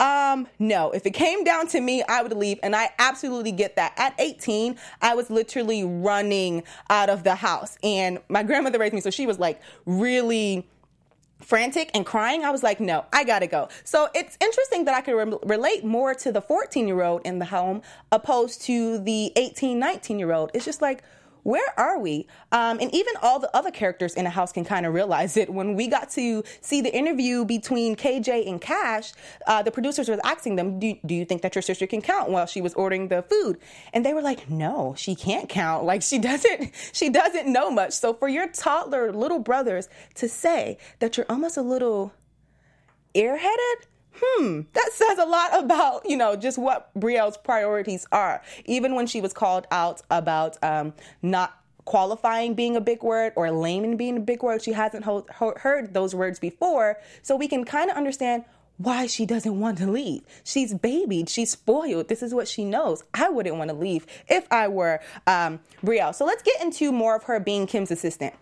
um, 0.00 0.48
no, 0.58 0.90
if 0.90 1.06
it 1.06 1.12
came 1.12 1.44
down 1.44 1.68
to 1.68 1.80
me, 1.80 2.02
I 2.08 2.22
would 2.22 2.32
leave. 2.32 2.58
And 2.62 2.74
I 2.74 2.90
absolutely 2.98 3.52
get 3.52 3.76
that. 3.76 3.94
At 3.96 4.14
18, 4.18 4.76
I 5.00 5.14
was 5.14 5.30
literally 5.30 5.84
running 5.84 6.64
out 6.90 7.08
of 7.08 7.24
the 7.24 7.36
house. 7.36 7.78
And 7.82 8.18
my 8.28 8.42
grandmother 8.42 8.78
raised 8.78 8.94
me, 8.94 9.00
so 9.00 9.10
she 9.10 9.26
was 9.26 9.38
like 9.38 9.60
really 9.86 10.66
frantic 11.40 11.90
and 11.94 12.06
crying, 12.06 12.44
I 12.44 12.50
was 12.50 12.62
like, 12.62 12.80
no, 12.80 13.04
I 13.12 13.24
gotta 13.24 13.46
go. 13.46 13.68
So 13.84 14.08
it's 14.14 14.36
interesting 14.40 14.86
that 14.86 14.94
I 14.94 15.00
could 15.02 15.14
re- 15.14 15.38
relate 15.44 15.84
more 15.84 16.14
to 16.14 16.32
the 16.32 16.40
14 16.40 16.88
year 16.88 17.02
old 17.02 17.22
in 17.24 17.38
the 17.38 17.44
home 17.44 17.82
opposed 18.10 18.62
to 18.62 18.98
the 18.98 19.32
18, 19.36 19.78
19 19.78 20.18
year 20.18 20.32
old. 20.32 20.50
It's 20.54 20.64
just 20.64 20.80
like, 20.80 21.02
where 21.44 21.78
are 21.78 21.98
we? 21.98 22.26
Um, 22.52 22.78
and 22.80 22.92
even 22.92 23.14
all 23.22 23.38
the 23.38 23.54
other 23.54 23.70
characters 23.70 24.14
in 24.14 24.24
the 24.24 24.30
house 24.30 24.50
can 24.50 24.64
kind 24.64 24.84
of 24.86 24.94
realize 24.94 25.36
it. 25.36 25.48
When 25.48 25.76
we 25.76 25.86
got 25.86 26.10
to 26.10 26.42
see 26.60 26.80
the 26.80 26.92
interview 26.92 27.44
between 27.44 27.96
KJ 27.96 28.48
and 28.48 28.60
Kash, 28.60 29.12
uh, 29.46 29.62
the 29.62 29.70
producers 29.70 30.08
were 30.08 30.18
asking 30.24 30.56
them, 30.56 30.80
do, 30.80 30.96
do 31.04 31.14
you 31.14 31.24
think 31.24 31.42
that 31.42 31.54
your 31.54 31.62
sister 31.62 31.86
can 31.86 32.00
count 32.00 32.30
while 32.30 32.46
she 32.46 32.60
was 32.60 32.74
ordering 32.74 33.08
the 33.08 33.22
food? 33.22 33.58
And 33.92 34.04
they 34.04 34.14
were 34.14 34.22
like, 34.22 34.50
no, 34.50 34.94
she 34.96 35.14
can't 35.14 35.48
count. 35.48 35.84
Like 35.94 36.02
she 36.02 36.18
doesn't, 36.18 36.72
she 36.92 37.10
doesn't 37.10 37.46
know 37.46 37.70
much. 37.70 37.92
So 37.92 38.14
for 38.14 38.26
your 38.26 38.48
toddler 38.48 39.12
little 39.12 39.38
brothers 39.38 39.88
to 40.14 40.28
say 40.28 40.78
that 40.98 41.16
you're 41.16 41.26
almost 41.28 41.56
a 41.56 41.62
little 41.62 42.12
airheaded, 43.14 43.74
hmm, 44.20 44.60
that 44.72 44.90
says 44.92 45.18
a 45.18 45.26
lot 45.26 45.62
about, 45.62 46.08
you 46.08 46.16
know, 46.16 46.36
just 46.36 46.58
what 46.58 46.90
Brielle's 46.98 47.36
priorities 47.36 48.06
are. 48.12 48.42
Even 48.64 48.94
when 48.94 49.06
she 49.06 49.20
was 49.20 49.32
called 49.32 49.66
out 49.70 50.02
about 50.10 50.56
um, 50.62 50.92
not 51.22 51.58
qualifying 51.84 52.54
being 52.54 52.76
a 52.76 52.80
big 52.80 53.02
word 53.02 53.32
or 53.36 53.50
layman 53.50 53.96
being 53.96 54.16
a 54.16 54.20
big 54.20 54.42
word, 54.42 54.62
she 54.62 54.72
hasn't 54.72 55.04
ho- 55.04 55.26
ho- 55.34 55.54
heard 55.58 55.94
those 55.94 56.14
words 56.14 56.38
before. 56.38 56.98
So 57.22 57.36
we 57.36 57.48
can 57.48 57.64
kind 57.64 57.90
of 57.90 57.96
understand 57.96 58.44
why 58.76 59.06
she 59.06 59.24
doesn't 59.24 59.60
want 59.60 59.78
to 59.78 59.90
leave. 59.90 60.22
She's 60.42 60.74
babied, 60.74 61.28
she's 61.28 61.50
spoiled. 61.50 62.08
This 62.08 62.22
is 62.22 62.34
what 62.34 62.48
she 62.48 62.64
knows. 62.64 63.04
I 63.12 63.28
wouldn't 63.28 63.56
want 63.56 63.70
to 63.70 63.76
leave 63.76 64.06
if 64.28 64.50
I 64.50 64.68
were 64.68 65.00
um, 65.26 65.60
Brielle. 65.84 66.14
So 66.14 66.24
let's 66.24 66.42
get 66.42 66.60
into 66.60 66.90
more 66.90 67.14
of 67.14 67.24
her 67.24 67.38
being 67.38 67.66
Kim's 67.66 67.90
assistant 67.90 68.34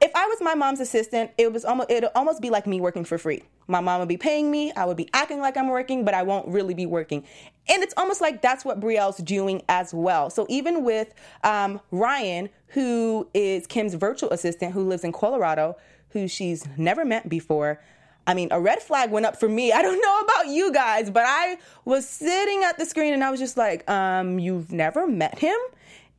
if 0.00 0.10
I 0.14 0.26
was 0.26 0.38
my 0.40 0.54
mom's 0.54 0.80
assistant, 0.80 1.30
it 1.36 1.52
was 1.52 1.64
almost 1.64 1.90
it'd 1.90 2.10
almost 2.14 2.40
be 2.40 2.50
like 2.50 2.66
me 2.66 2.80
working 2.80 3.04
for 3.04 3.18
free. 3.18 3.42
My 3.68 3.80
mom 3.80 4.00
would 4.00 4.08
be 4.08 4.16
paying 4.16 4.50
me, 4.50 4.72
I 4.72 4.84
would 4.84 4.96
be 4.96 5.08
acting 5.12 5.40
like 5.40 5.56
I'm 5.56 5.68
working, 5.68 6.04
but 6.04 6.14
I 6.14 6.22
won't 6.22 6.48
really 6.48 6.74
be 6.74 6.86
working. 6.86 7.24
And 7.68 7.82
it's 7.82 7.94
almost 7.96 8.20
like 8.20 8.42
that's 8.42 8.64
what 8.64 8.80
Brielle's 8.80 9.18
doing 9.18 9.62
as 9.68 9.92
well. 9.92 10.30
So 10.30 10.46
even 10.48 10.84
with 10.84 11.14
um, 11.44 11.80
Ryan, 11.90 12.48
who 12.68 13.28
is 13.34 13.66
Kim's 13.66 13.94
virtual 13.94 14.30
assistant, 14.30 14.72
who 14.72 14.88
lives 14.88 15.04
in 15.04 15.12
Colorado, 15.12 15.76
who 16.10 16.26
she's 16.26 16.66
never 16.76 17.04
met 17.04 17.28
before. 17.28 17.80
I 18.26 18.34
mean, 18.34 18.48
a 18.50 18.60
red 18.60 18.80
flag 18.80 19.10
went 19.10 19.26
up 19.26 19.38
for 19.38 19.48
me. 19.48 19.72
I 19.72 19.82
don't 19.82 20.00
know 20.00 20.20
about 20.20 20.48
you 20.48 20.72
guys, 20.72 21.10
but 21.10 21.24
I 21.26 21.58
was 21.84 22.08
sitting 22.08 22.62
at 22.64 22.78
the 22.78 22.86
screen 22.86 23.12
and 23.12 23.24
I 23.24 23.30
was 23.30 23.40
just 23.40 23.56
like, 23.56 23.88
um, 23.90 24.38
you've 24.38 24.72
never 24.72 25.06
met 25.06 25.38
him? 25.38 25.56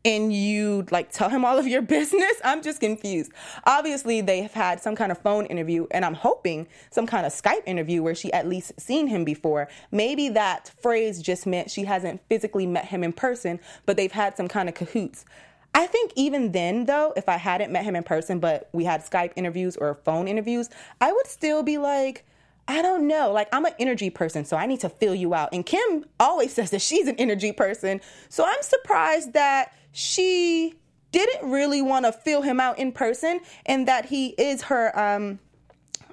And 0.03 0.34
you 0.34 0.86
like 0.91 1.12
tell 1.12 1.29
him 1.29 1.46
all 1.46 1.58
of 1.58 1.67
your 1.67 1.81
business? 1.98 2.34
I'm 2.43 2.62
just 2.62 2.79
confused. 2.79 3.31
Obviously, 3.65 4.22
they 4.22 4.41
have 4.41 4.53
had 4.53 4.81
some 4.81 4.96
kind 4.96 5.12
of 5.12 5.17
phone 5.17 5.46
interview, 5.46 5.88
and 5.91 6.03
I'm 6.03 6.13
hoping 6.13 6.67
some 6.89 7.05
kind 7.08 7.25
of 7.25 7.31
Skype 7.31 7.63
interview 7.65 8.01
where 8.01 8.15
she 8.15 8.31
at 8.34 8.48
least 8.48 8.79
seen 8.79 9.08
him 9.08 9.24
before. 9.24 9.67
Maybe 9.91 10.29
that 10.29 10.72
phrase 10.81 11.22
just 11.22 11.46
meant 11.46 11.72
she 11.72 11.86
hasn't 11.86 12.22
physically 12.29 12.65
met 12.65 12.86
him 12.86 13.03
in 13.03 13.13
person, 13.13 13.60
but 13.86 13.98
they've 13.98 14.12
had 14.12 14.36
some 14.38 14.48
kind 14.48 14.70
of 14.70 14.75
cahoots. 14.75 15.25
I 15.74 15.88
think 15.88 16.12
even 16.15 16.51
then, 16.51 16.86
though, 16.86 17.13
if 17.15 17.29
I 17.29 17.38
hadn't 17.38 17.72
met 17.72 17.86
him 17.86 17.96
in 17.96 18.03
person, 18.03 18.39
but 18.39 18.70
we 18.74 18.84
had 18.84 19.05
Skype 19.05 19.31
interviews 19.36 19.77
or 19.77 19.96
phone 20.03 20.27
interviews, 20.27 20.70
I 21.00 21.12
would 21.13 21.27
still 21.27 21.63
be 21.63 21.77
like, 21.77 22.25
I 22.67 22.81
don't 22.81 23.08
know. 23.08 23.31
Like, 23.31 23.48
I'm 23.53 23.65
an 23.65 23.74
energy 23.79 24.10
person, 24.10 24.46
so 24.46 24.58
I 24.58 24.65
need 24.65 24.81
to 24.81 24.89
fill 24.89 25.15
you 25.15 25.34
out. 25.34 25.50
And 25.53 25.65
Kim 25.65 26.05
always 26.20 26.53
says 26.53 26.72
that 26.72 26.81
she's 26.81 27.08
an 27.08 27.15
energy 27.17 27.51
person. 27.51 28.01
So 28.29 28.46
I'm 28.46 28.62
surprised 28.62 29.34
that 29.34 29.74
she 29.92 30.76
didn't 31.12 31.50
really 31.50 31.82
want 31.82 32.06
to 32.06 32.12
fill 32.12 32.42
him 32.42 32.60
out 32.60 32.80
in 32.80 32.92
person 32.92 33.42
and 33.66 33.88
that 33.88 34.06
he 34.06 34.30
is 34.30 34.64
her 34.64 34.98
um, 34.98 35.40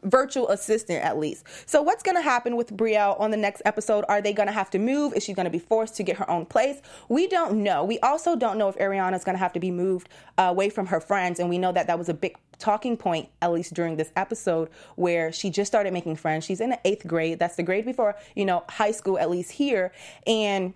virtual 0.03 0.49
assistant 0.49 1.05
at 1.05 1.19
least. 1.19 1.45
So 1.67 1.83
what's 1.83 2.03
going 2.03 2.17
to 2.17 2.23
happen 2.23 2.57
with 2.57 2.77
Brielle 2.77 3.19
on 3.21 3.31
the 3.31 3.37
next 3.37 3.63
episode? 3.65 4.05
Are 4.09 4.21
they 4.21 4.33
going 4.33 4.47
to 4.47 4.53
have 4.53 4.71
to 4.71 4.79
move? 4.79 5.13
Is 5.15 5.25
she 5.25 5.33
going 5.33 5.45
to 5.45 5.51
be 5.51 5.59
forced 5.59 5.97
to 5.97 6.03
get 6.03 6.17
her 6.17 6.29
own 6.31 6.47
place? 6.47 6.81
We 7.09 7.27
don't 7.27 7.63
know. 7.63 7.85
We 7.85 7.99
also 8.01 8.37
don't 8.37 8.59
know 8.59 8.69
if 8.69 8.77
Ariana 8.79 9.15
is 9.15 9.25
going 9.25 9.35
to 9.35 9.41
have 9.41 9.53
to 9.55 9.61
be 9.61 9.71
moved 9.71 10.09
uh, 10.37 10.43
away 10.43 10.71
from 10.71 10.87
her 10.87 11.01
friends 11.01 11.41
and 11.41 11.49
we 11.49 11.59
know 11.59 11.73
that 11.73 11.87
that 11.87 11.99
was 11.99 12.09
a 12.09 12.15
big 12.15 12.37
talking 12.59 12.97
point 12.97 13.29
at 13.41 13.53
least 13.53 13.73
during 13.75 13.97
this 13.97 14.11
episode 14.17 14.69
where 14.97 15.31
she 15.31 15.49
just 15.49 15.71
started 15.71 15.93
making 15.93 16.17
friends. 16.17 16.45
She's 16.45 16.61
in 16.61 16.71
the 16.71 16.81
8th 16.85 17.07
grade. 17.07 17.39
That's 17.39 17.57
the 17.57 17.63
grade 17.63 17.85
before, 17.85 18.17
you 18.35 18.45
know, 18.45 18.65
high 18.69 18.91
school 18.91 19.19
at 19.19 19.31
least 19.31 19.53
here 19.53 19.93
and 20.27 20.75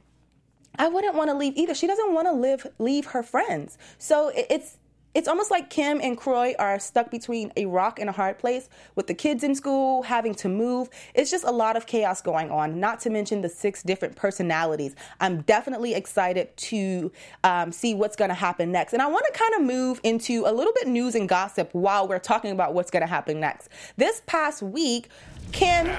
I 0.79 0.89
wouldn't 0.89 1.15
want 1.15 1.31
to 1.31 1.37
leave 1.37 1.57
either. 1.57 1.75
She 1.75 1.87
doesn't 1.87 2.13
want 2.13 2.27
to 2.29 2.33
live 2.33 2.67
leave 2.79 3.07
her 3.07 3.23
friends. 3.23 3.79
So 3.99 4.33
it's 4.35 4.79
it's 5.15 5.29
almost 5.29 5.51
like 5.51 5.69
Kim 5.69 6.01
and 6.01 6.17
Kroy 6.17 6.55
are 6.59 6.79
stuck 6.79 7.11
between 7.11 7.53
a 7.57 7.67
rock 7.67 7.99
and 7.99 8.09
a 8.09 8.13
hard 8.13 8.39
place 8.39 8.71
with 8.95 9.07
the 9.07 9.15
kids 9.15 9.45
in 9.45 9.55
school, 9.55 10.03
having 10.03 10.35
to 10.37 10.49
move. 10.49 10.89
It's 11.15 11.31
just 11.31 11.45
a 11.45 11.51
lot 11.51 11.77
of 11.77 11.87
chaos 11.87 12.23
going 12.23 12.51
on, 12.51 12.81
not 12.81 13.01
to 13.01 13.11
mention 13.11 13.43
the 13.43 13.49
six 13.51 13.83
different 13.83 14.17
personalities. 14.17 14.97
I'm 15.21 15.43
definitely 15.43 15.95
excited 15.95 16.57
to 16.57 17.13
um, 17.45 17.73
see 17.73 17.95
what's 17.95 18.17
going 18.17 18.31
to 18.31 18.35
happen 18.35 18.73
next. 18.73 18.95
And 18.95 19.03
I 19.03 19.07
want 19.07 19.27
to 19.31 19.39
kind 19.39 19.55
of 19.55 19.63
move 19.63 20.01
into 20.03 20.45
a 20.47 20.53
little 20.53 20.73
bit 20.73 20.89
news 20.89 21.15
and 21.15 21.29
gossip 21.29 21.69
while 21.73 22.09
we're 22.09 22.19
talking 22.19 22.51
about 22.51 22.73
what's 22.73 22.91
going 22.91 23.03
to 23.03 23.07
happen 23.07 23.39
next. 23.39 23.69
This 23.99 24.23
past 24.25 24.63
week, 24.63 25.11
Kim. 25.53 25.91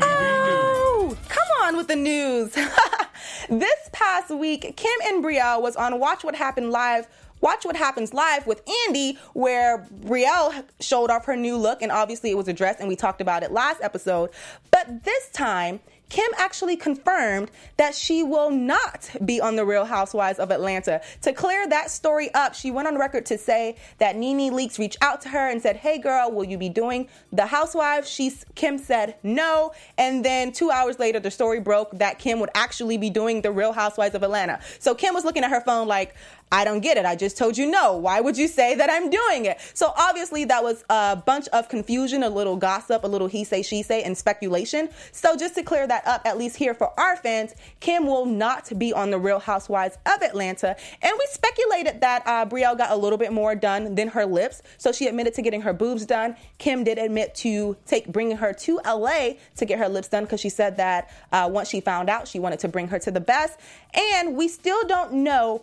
Oh, 0.00 1.16
come 1.28 1.48
on 1.62 1.76
with 1.76 1.88
the 1.88 1.96
news. 1.96 2.56
this 3.48 3.90
past 3.92 4.30
week, 4.30 4.76
Kim 4.76 4.92
and 5.06 5.24
Brielle 5.24 5.60
was 5.62 5.76
on 5.76 5.98
Watch 5.98 6.24
What 6.24 6.34
Happened 6.34 6.70
Live 6.70 7.06
Watch 7.40 7.66
What 7.66 7.76
Happens 7.76 8.14
Live 8.14 8.46
with 8.46 8.62
Andy, 8.86 9.18
where 9.34 9.86
Brielle 10.00 10.64
showed 10.80 11.10
off 11.10 11.26
her 11.26 11.36
new 11.36 11.58
look, 11.58 11.82
and 11.82 11.92
obviously 11.92 12.30
it 12.30 12.36
was 12.36 12.48
a 12.48 12.54
dress, 12.54 12.80
and 12.80 12.88
we 12.88 12.96
talked 12.96 13.20
about 13.20 13.42
it 13.42 13.52
last 13.52 13.82
episode. 13.82 14.30
But 14.70 15.04
this 15.04 15.28
time, 15.28 15.80
Kim 16.08 16.30
actually 16.36 16.76
confirmed 16.76 17.50
that 17.76 17.94
she 17.94 18.22
will 18.22 18.50
not 18.50 19.10
be 19.24 19.40
on 19.40 19.56
The 19.56 19.64
Real 19.64 19.84
Housewives 19.84 20.38
of 20.38 20.50
Atlanta. 20.50 21.00
To 21.22 21.32
clear 21.32 21.66
that 21.68 21.90
story 21.90 22.32
up, 22.34 22.54
she 22.54 22.70
went 22.70 22.86
on 22.86 22.98
record 22.98 23.26
to 23.26 23.38
say 23.38 23.76
that 23.98 24.16
Nene 24.16 24.52
Leakes 24.52 24.78
reached 24.78 24.98
out 25.00 25.20
to 25.22 25.28
her 25.30 25.48
and 25.48 25.60
said, 25.60 25.76
Hey 25.76 25.98
girl, 25.98 26.30
will 26.30 26.44
you 26.44 26.58
be 26.58 26.68
doing 26.68 27.08
The 27.32 27.46
Housewives? 27.46 28.08
She, 28.08 28.32
Kim 28.54 28.78
said 28.78 29.16
no. 29.22 29.72
And 29.98 30.24
then 30.24 30.52
two 30.52 30.70
hours 30.70 30.98
later, 30.98 31.20
the 31.20 31.30
story 31.30 31.60
broke 31.60 31.90
that 31.98 32.18
Kim 32.18 32.38
would 32.40 32.50
actually 32.54 32.98
be 32.98 33.10
doing 33.10 33.42
The 33.42 33.50
Real 33.50 33.72
Housewives 33.72 34.14
of 34.14 34.22
Atlanta. 34.22 34.60
So 34.78 34.94
Kim 34.94 35.14
was 35.14 35.24
looking 35.24 35.42
at 35.42 35.50
her 35.50 35.60
phone 35.60 35.88
like, 35.88 36.14
I 36.52 36.64
don't 36.64 36.80
get 36.80 36.96
it. 36.96 37.04
I 37.04 37.16
just 37.16 37.36
told 37.36 37.58
you 37.58 37.68
no. 37.68 37.96
Why 37.96 38.20
would 38.20 38.38
you 38.38 38.46
say 38.46 38.76
that 38.76 38.88
I'm 38.88 39.10
doing 39.10 39.46
it? 39.46 39.60
So 39.74 39.92
obviously 39.96 40.44
that 40.44 40.62
was 40.62 40.84
a 40.88 41.16
bunch 41.16 41.48
of 41.48 41.68
confusion, 41.68 42.22
a 42.22 42.28
little 42.28 42.56
gossip, 42.56 43.02
a 43.02 43.08
little 43.08 43.26
he 43.26 43.42
say, 43.42 43.62
she 43.62 43.82
say, 43.82 44.02
and 44.04 44.16
speculation. 44.16 44.88
So 45.10 45.36
just 45.36 45.56
to 45.56 45.62
clear 45.64 45.86
that 45.88 46.06
up, 46.06 46.22
at 46.24 46.38
least 46.38 46.56
here 46.56 46.72
for 46.72 46.92
our 46.98 47.16
fans, 47.16 47.54
Kim 47.80 48.06
will 48.06 48.24
not 48.24 48.70
be 48.78 48.92
on 48.92 49.10
the 49.10 49.18
Real 49.18 49.40
Housewives 49.40 49.98
of 50.06 50.22
Atlanta. 50.22 50.76
And 51.02 51.12
we 51.18 51.26
speculated 51.30 52.00
that 52.02 52.22
uh, 52.24 52.46
Brielle 52.46 52.78
got 52.78 52.92
a 52.92 52.96
little 52.96 53.18
bit 53.18 53.32
more 53.32 53.56
done 53.56 53.96
than 53.96 54.08
her 54.08 54.24
lips. 54.24 54.62
So 54.78 54.92
she 54.92 55.08
admitted 55.08 55.34
to 55.34 55.42
getting 55.42 55.62
her 55.62 55.72
boobs 55.72 56.06
done. 56.06 56.36
Kim 56.58 56.84
did 56.84 56.98
admit 56.98 57.34
to 57.36 57.76
take 57.86 58.06
bringing 58.06 58.36
her 58.36 58.52
to 58.52 58.80
LA 58.86 59.32
to 59.56 59.64
get 59.64 59.78
her 59.78 59.88
lips 59.88 60.08
done 60.08 60.24
because 60.24 60.40
she 60.40 60.50
said 60.50 60.76
that 60.76 61.10
uh, 61.32 61.48
once 61.52 61.68
she 61.68 61.80
found 61.80 62.08
out, 62.08 62.28
she 62.28 62.38
wanted 62.38 62.60
to 62.60 62.68
bring 62.68 62.88
her 62.88 62.98
to 63.00 63.10
the 63.10 63.20
best. 63.20 63.58
And 63.92 64.36
we 64.36 64.48
still 64.48 64.86
don't 64.86 65.12
know 65.12 65.62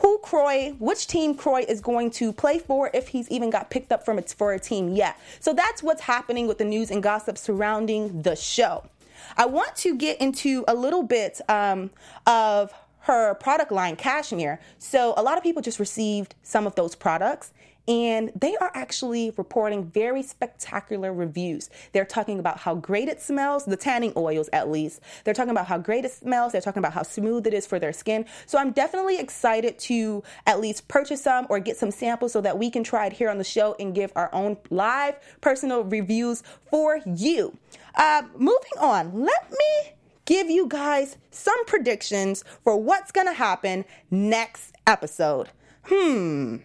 who 0.00 0.18
Kroy, 0.22 0.74
which 0.78 1.06
team 1.06 1.34
Kroy 1.34 1.64
is 1.68 1.80
going 1.80 2.10
to 2.12 2.32
play 2.32 2.58
for 2.58 2.90
if 2.94 3.08
he's 3.08 3.28
even 3.30 3.50
got 3.50 3.70
picked 3.70 3.92
up 3.92 4.04
from 4.04 4.18
it 4.18 4.34
for 4.36 4.52
a 4.52 4.58
team 4.58 4.94
yet. 4.94 5.18
So 5.40 5.52
that's 5.52 5.82
what's 5.82 6.02
happening 6.02 6.46
with 6.46 6.58
the 6.58 6.64
news 6.64 6.90
and 6.90 7.02
gossip 7.02 7.36
surrounding 7.36 8.22
the 8.22 8.34
show. 8.34 8.84
I 9.36 9.46
want 9.46 9.76
to 9.76 9.94
get 9.94 10.20
into 10.20 10.64
a 10.66 10.74
little 10.74 11.02
bit 11.02 11.40
um, 11.48 11.90
of 12.26 12.72
her 13.00 13.34
product 13.34 13.72
line, 13.72 13.96
Cashmere. 13.96 14.60
So 14.78 15.14
a 15.16 15.22
lot 15.22 15.36
of 15.36 15.42
people 15.42 15.62
just 15.62 15.78
received 15.78 16.34
some 16.42 16.66
of 16.66 16.74
those 16.74 16.94
products 16.94 17.52
and 17.90 18.30
they 18.40 18.56
are 18.58 18.70
actually 18.72 19.32
reporting 19.36 19.84
very 19.84 20.22
spectacular 20.22 21.12
reviews. 21.12 21.68
They're 21.90 22.04
talking 22.04 22.38
about 22.38 22.58
how 22.58 22.76
great 22.76 23.08
it 23.08 23.20
smells, 23.20 23.64
the 23.64 23.76
tanning 23.76 24.12
oils 24.16 24.48
at 24.52 24.70
least. 24.70 25.00
They're 25.24 25.34
talking 25.34 25.50
about 25.50 25.66
how 25.66 25.78
great 25.78 26.04
it 26.04 26.12
smells. 26.12 26.52
They're 26.52 26.60
talking 26.60 26.78
about 26.78 26.92
how 26.92 27.02
smooth 27.02 27.48
it 27.48 27.52
is 27.52 27.66
for 27.66 27.80
their 27.80 27.92
skin. 27.92 28.26
So 28.46 28.58
I'm 28.58 28.70
definitely 28.70 29.18
excited 29.18 29.76
to 29.80 30.22
at 30.46 30.60
least 30.60 30.86
purchase 30.86 31.24
some 31.24 31.48
or 31.50 31.58
get 31.58 31.76
some 31.76 31.90
samples 31.90 32.32
so 32.32 32.40
that 32.42 32.56
we 32.58 32.70
can 32.70 32.84
try 32.84 33.06
it 33.06 33.12
here 33.12 33.28
on 33.28 33.38
the 33.38 33.44
show 33.44 33.74
and 33.80 33.92
give 33.92 34.12
our 34.14 34.32
own 34.32 34.56
live 34.70 35.18
personal 35.40 35.82
reviews 35.82 36.44
for 36.70 37.00
you. 37.04 37.58
Uh, 37.96 38.22
moving 38.36 38.78
on, 38.78 39.20
let 39.24 39.50
me 39.50 39.94
give 40.26 40.48
you 40.48 40.68
guys 40.68 41.16
some 41.32 41.64
predictions 41.66 42.44
for 42.62 42.76
what's 42.76 43.10
going 43.10 43.26
to 43.26 43.32
happen 43.32 43.84
next 44.12 44.76
episode. 44.86 45.48
Hmm. 45.86 46.58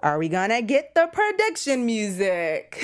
Are 0.00 0.16
we 0.16 0.28
gonna 0.28 0.62
get 0.62 0.94
the 0.94 1.08
prediction 1.12 1.84
music? 1.84 2.80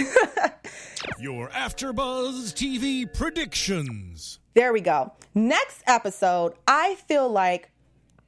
Your 1.21 1.49
AfterBuzz 1.50 2.52
TV 2.54 3.06
predictions. 3.12 4.40
There 4.54 4.73
we 4.73 4.80
go. 4.80 5.12
Next 5.33 5.83
episode, 5.87 6.54
I 6.66 6.97
feel 7.06 7.28
like, 7.28 7.71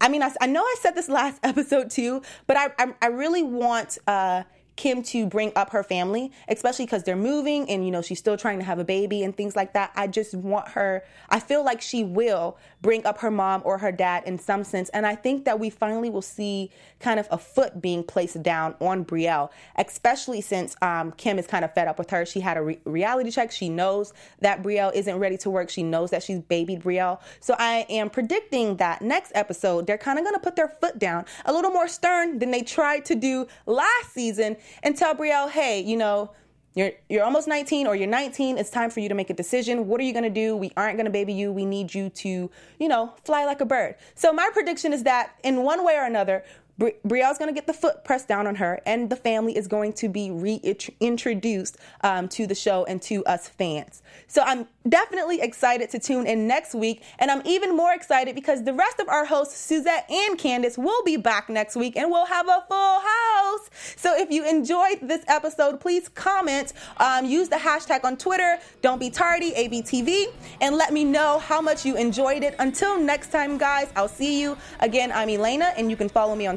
I 0.01 0.09
mean, 0.09 0.23
I, 0.23 0.31
I 0.41 0.47
know 0.47 0.63
I 0.63 0.77
said 0.81 0.95
this 0.95 1.09
last 1.09 1.41
episode 1.43 1.91
too, 1.91 2.23
but 2.47 2.57
I, 2.57 2.71
I, 2.79 2.95
I 3.03 3.07
really 3.07 3.43
want 3.43 3.99
uh, 4.07 4.45
Kim 4.77 5.03
to 5.03 5.27
bring 5.27 5.53
up 5.57 5.71
her 5.71 5.83
family, 5.83 6.31
especially 6.49 6.85
because 6.85 7.03
they're 7.03 7.17
moving 7.17 7.69
and, 7.71 7.85
you 7.85 7.91
know, 7.91 8.03
she's 8.03 8.19
still 8.19 8.37
trying 8.37 8.59
to 8.59 8.65
have 8.65 8.79
a 8.79 8.85
baby 8.85 9.23
and 9.23 9.37
things 9.37 9.57
like 9.57 9.73
that. 9.73 9.91
I 9.97 10.07
just 10.07 10.35
want 10.35 10.69
her, 10.69 11.03
I 11.31 11.41
feel 11.41 11.65
like 11.65 11.81
she 11.81 12.05
will 12.05 12.59
bring 12.83 13.05
up 13.07 13.19
her 13.19 13.31
mom 13.31 13.63
or 13.65 13.79
her 13.79 13.91
dad 13.91 14.25
in 14.27 14.39
some 14.39 14.65
sense. 14.65 14.89
And 14.91 15.07
I 15.07 15.15
think 15.15 15.47
that 15.47 15.59
we 15.59 15.71
finally 15.71 16.11
will 16.11 16.23
see 16.23 16.71
kind 17.01 17.19
of 17.19 17.27
a 17.31 17.39
foot 17.39 17.81
being 17.81 18.05
placed 18.05 18.43
down 18.43 18.75
on 18.81 19.05
Brielle, 19.05 19.51
especially 19.77 20.41
since 20.41 20.77
um, 20.83 21.13
Kim 21.13 21.39
is 21.39 21.47
kind 21.47 21.65
of 21.65 21.73
fed 21.75 21.89
up 21.89 21.99
with 21.99 22.11
her. 22.11 22.27
She 22.27 22.41
had 22.41 22.57
a 22.57 22.63
re- 22.63 22.79
reality 22.85 23.31
check. 23.31 23.51
She 23.51 23.69
knows 23.69 24.13
that 24.41 24.63
Brielle 24.63 24.95
isn't 24.95 25.19
ready 25.19 25.39
to 25.39 25.51
work. 25.51 25.71
She 25.71 25.83
knows 25.83 26.11
that 26.11 26.23
she's 26.23 26.41
babied 26.41 26.83
Brielle. 26.83 27.21
So 27.41 27.57
I 27.59 27.87
am 27.89 28.11
predicting 28.11 28.77
that 28.77 29.03
next 29.03 29.33
episode, 29.35 29.87
they're 29.87 29.99
kind 29.99 30.19
of 30.19 30.25
going 30.25 30.35
to 30.35 30.41
put 30.41 30.57
their 30.57 30.69
foot 30.69 30.99
down 30.99 31.25
a 31.45 31.53
little 31.53 31.71
more 31.71 31.89
stern 31.89 32.39
than 32.39 32.51
they 32.51 32.63
tried 32.63 33.05
to 33.07 33.15
do 33.15 33.47
last 33.67 34.13
season 34.13 34.57
and 34.83 34.97
tell 34.97 35.15
Brielle, 35.15 35.51
hey, 35.51 35.81
you 35.81 35.97
know, 35.97 36.31
you're 36.75 36.93
you're 37.09 37.25
almost 37.25 37.49
19 37.49 37.87
or 37.87 37.97
you're 37.97 38.07
19. 38.07 38.59
It's 38.59 38.71
time 38.71 38.91
for 38.91 39.01
you 39.01 39.09
to 39.09 39.15
make 39.15 39.31
a 39.31 39.35
decision. 39.35 39.87
What 39.89 39.99
are 40.01 40.05
you 40.05 40.13
going 40.13 40.25
to 40.25 40.31
do? 40.31 40.57
We 40.57 40.73
aren't 40.77 40.97
going 40.97 41.07
to 41.07 41.11
baby 41.11 41.33
you. 41.33 41.51
We 41.51 41.65
need 41.65 41.95
you 41.95 42.11
to, 42.11 42.51
you 42.79 42.89
know, 42.89 43.15
fly 43.25 43.47
like 43.47 43.63
a 43.63 43.65
bird. 43.65 43.97
So 44.15 44.33
my 44.33 44.51
prediction 44.53 44.93
is 44.93 45.03
that 45.05 45.33
in 45.43 45.63
one 45.63 45.85
way 45.85 45.97
or 45.97 46.05
another, 46.05 46.45
Bri- 46.79 46.97
Brielle's 47.07 47.39
going 47.39 47.49
to 47.49 47.55
get 47.55 47.67
the 47.67 47.73
foot 47.73 48.05
pressed 48.05 48.29
down 48.29 48.47
on 48.47 48.57
her, 48.57 48.81
and 48.85 49.09
the 49.09 49.17
family 49.17 49.57
is 49.57 49.67
going 49.67 49.93
to 49.95 50.09
be 50.09 50.31
reintroduced 50.31 51.77
um, 52.03 52.29
to 52.29 52.47
the 52.47 52.55
show 52.55 52.85
and 52.85 53.01
to 53.03 53.25
us 53.25 53.49
fans. 53.49 54.03
So 54.29 54.43
I'm 54.43 54.67
definitely 54.89 55.41
excited 55.41 55.91
to 55.91 55.99
tune 55.99 56.27
in 56.27 56.47
next 56.47 56.75
week, 56.75 57.03
and 57.19 57.31
I'm 57.31 57.43
even 57.47 57.77
more 57.77 57.95
excited 57.95 58.35
because 58.35 58.65
the 58.65 58.75
rest 58.75 59.01
of 59.01 59.09
our 59.09 59.25
hosts, 59.25 59.57
Suzette 59.57 60.11
and 60.11 60.39
Candace, 60.39 60.77
will 60.77 61.03
be 61.05 61.17
back 61.17 61.49
next 61.49 61.77
week, 61.77 61.97
and 61.97 62.11
we'll 62.11 62.27
have 62.27 62.47
a 62.47 62.65
full 62.69 63.01
house. 63.01 63.71
So 63.97 64.17
if 64.17 64.31
you 64.31 64.49
enjoyed 64.49 64.99
this 65.03 65.25
episode, 65.29 65.81
please 65.81 66.09
comment, 66.09 66.73
um, 66.99 67.25
use 67.25 67.49
the 67.49 67.57
hashtag 67.57 68.05
on 68.05 68.17
Twitter, 68.17 68.59
don't 68.83 68.99
be 68.99 69.11
tardy, 69.11 69.53
ABTV, 69.53 70.27
and 70.61 70.77
let 70.77 70.93
me 70.93 71.05
know 71.05 71.39
how 71.39 71.61
much 71.61 71.87
you 71.87 71.97
enjoyed 71.97 72.43
it. 72.43 72.55
Until 72.59 73.01
next 73.01 73.31
time, 73.31 73.57
guys, 73.59 73.89
I'll 73.97 74.09
see 74.09 74.41
you. 74.41 74.57
Again, 74.81 75.11
I'm 75.13 75.31
Elena, 75.31 75.73
and 75.77 75.91
you 75.91 75.97
can 75.97 76.09
follow 76.09 76.35
me 76.35 76.47
on 76.47 76.57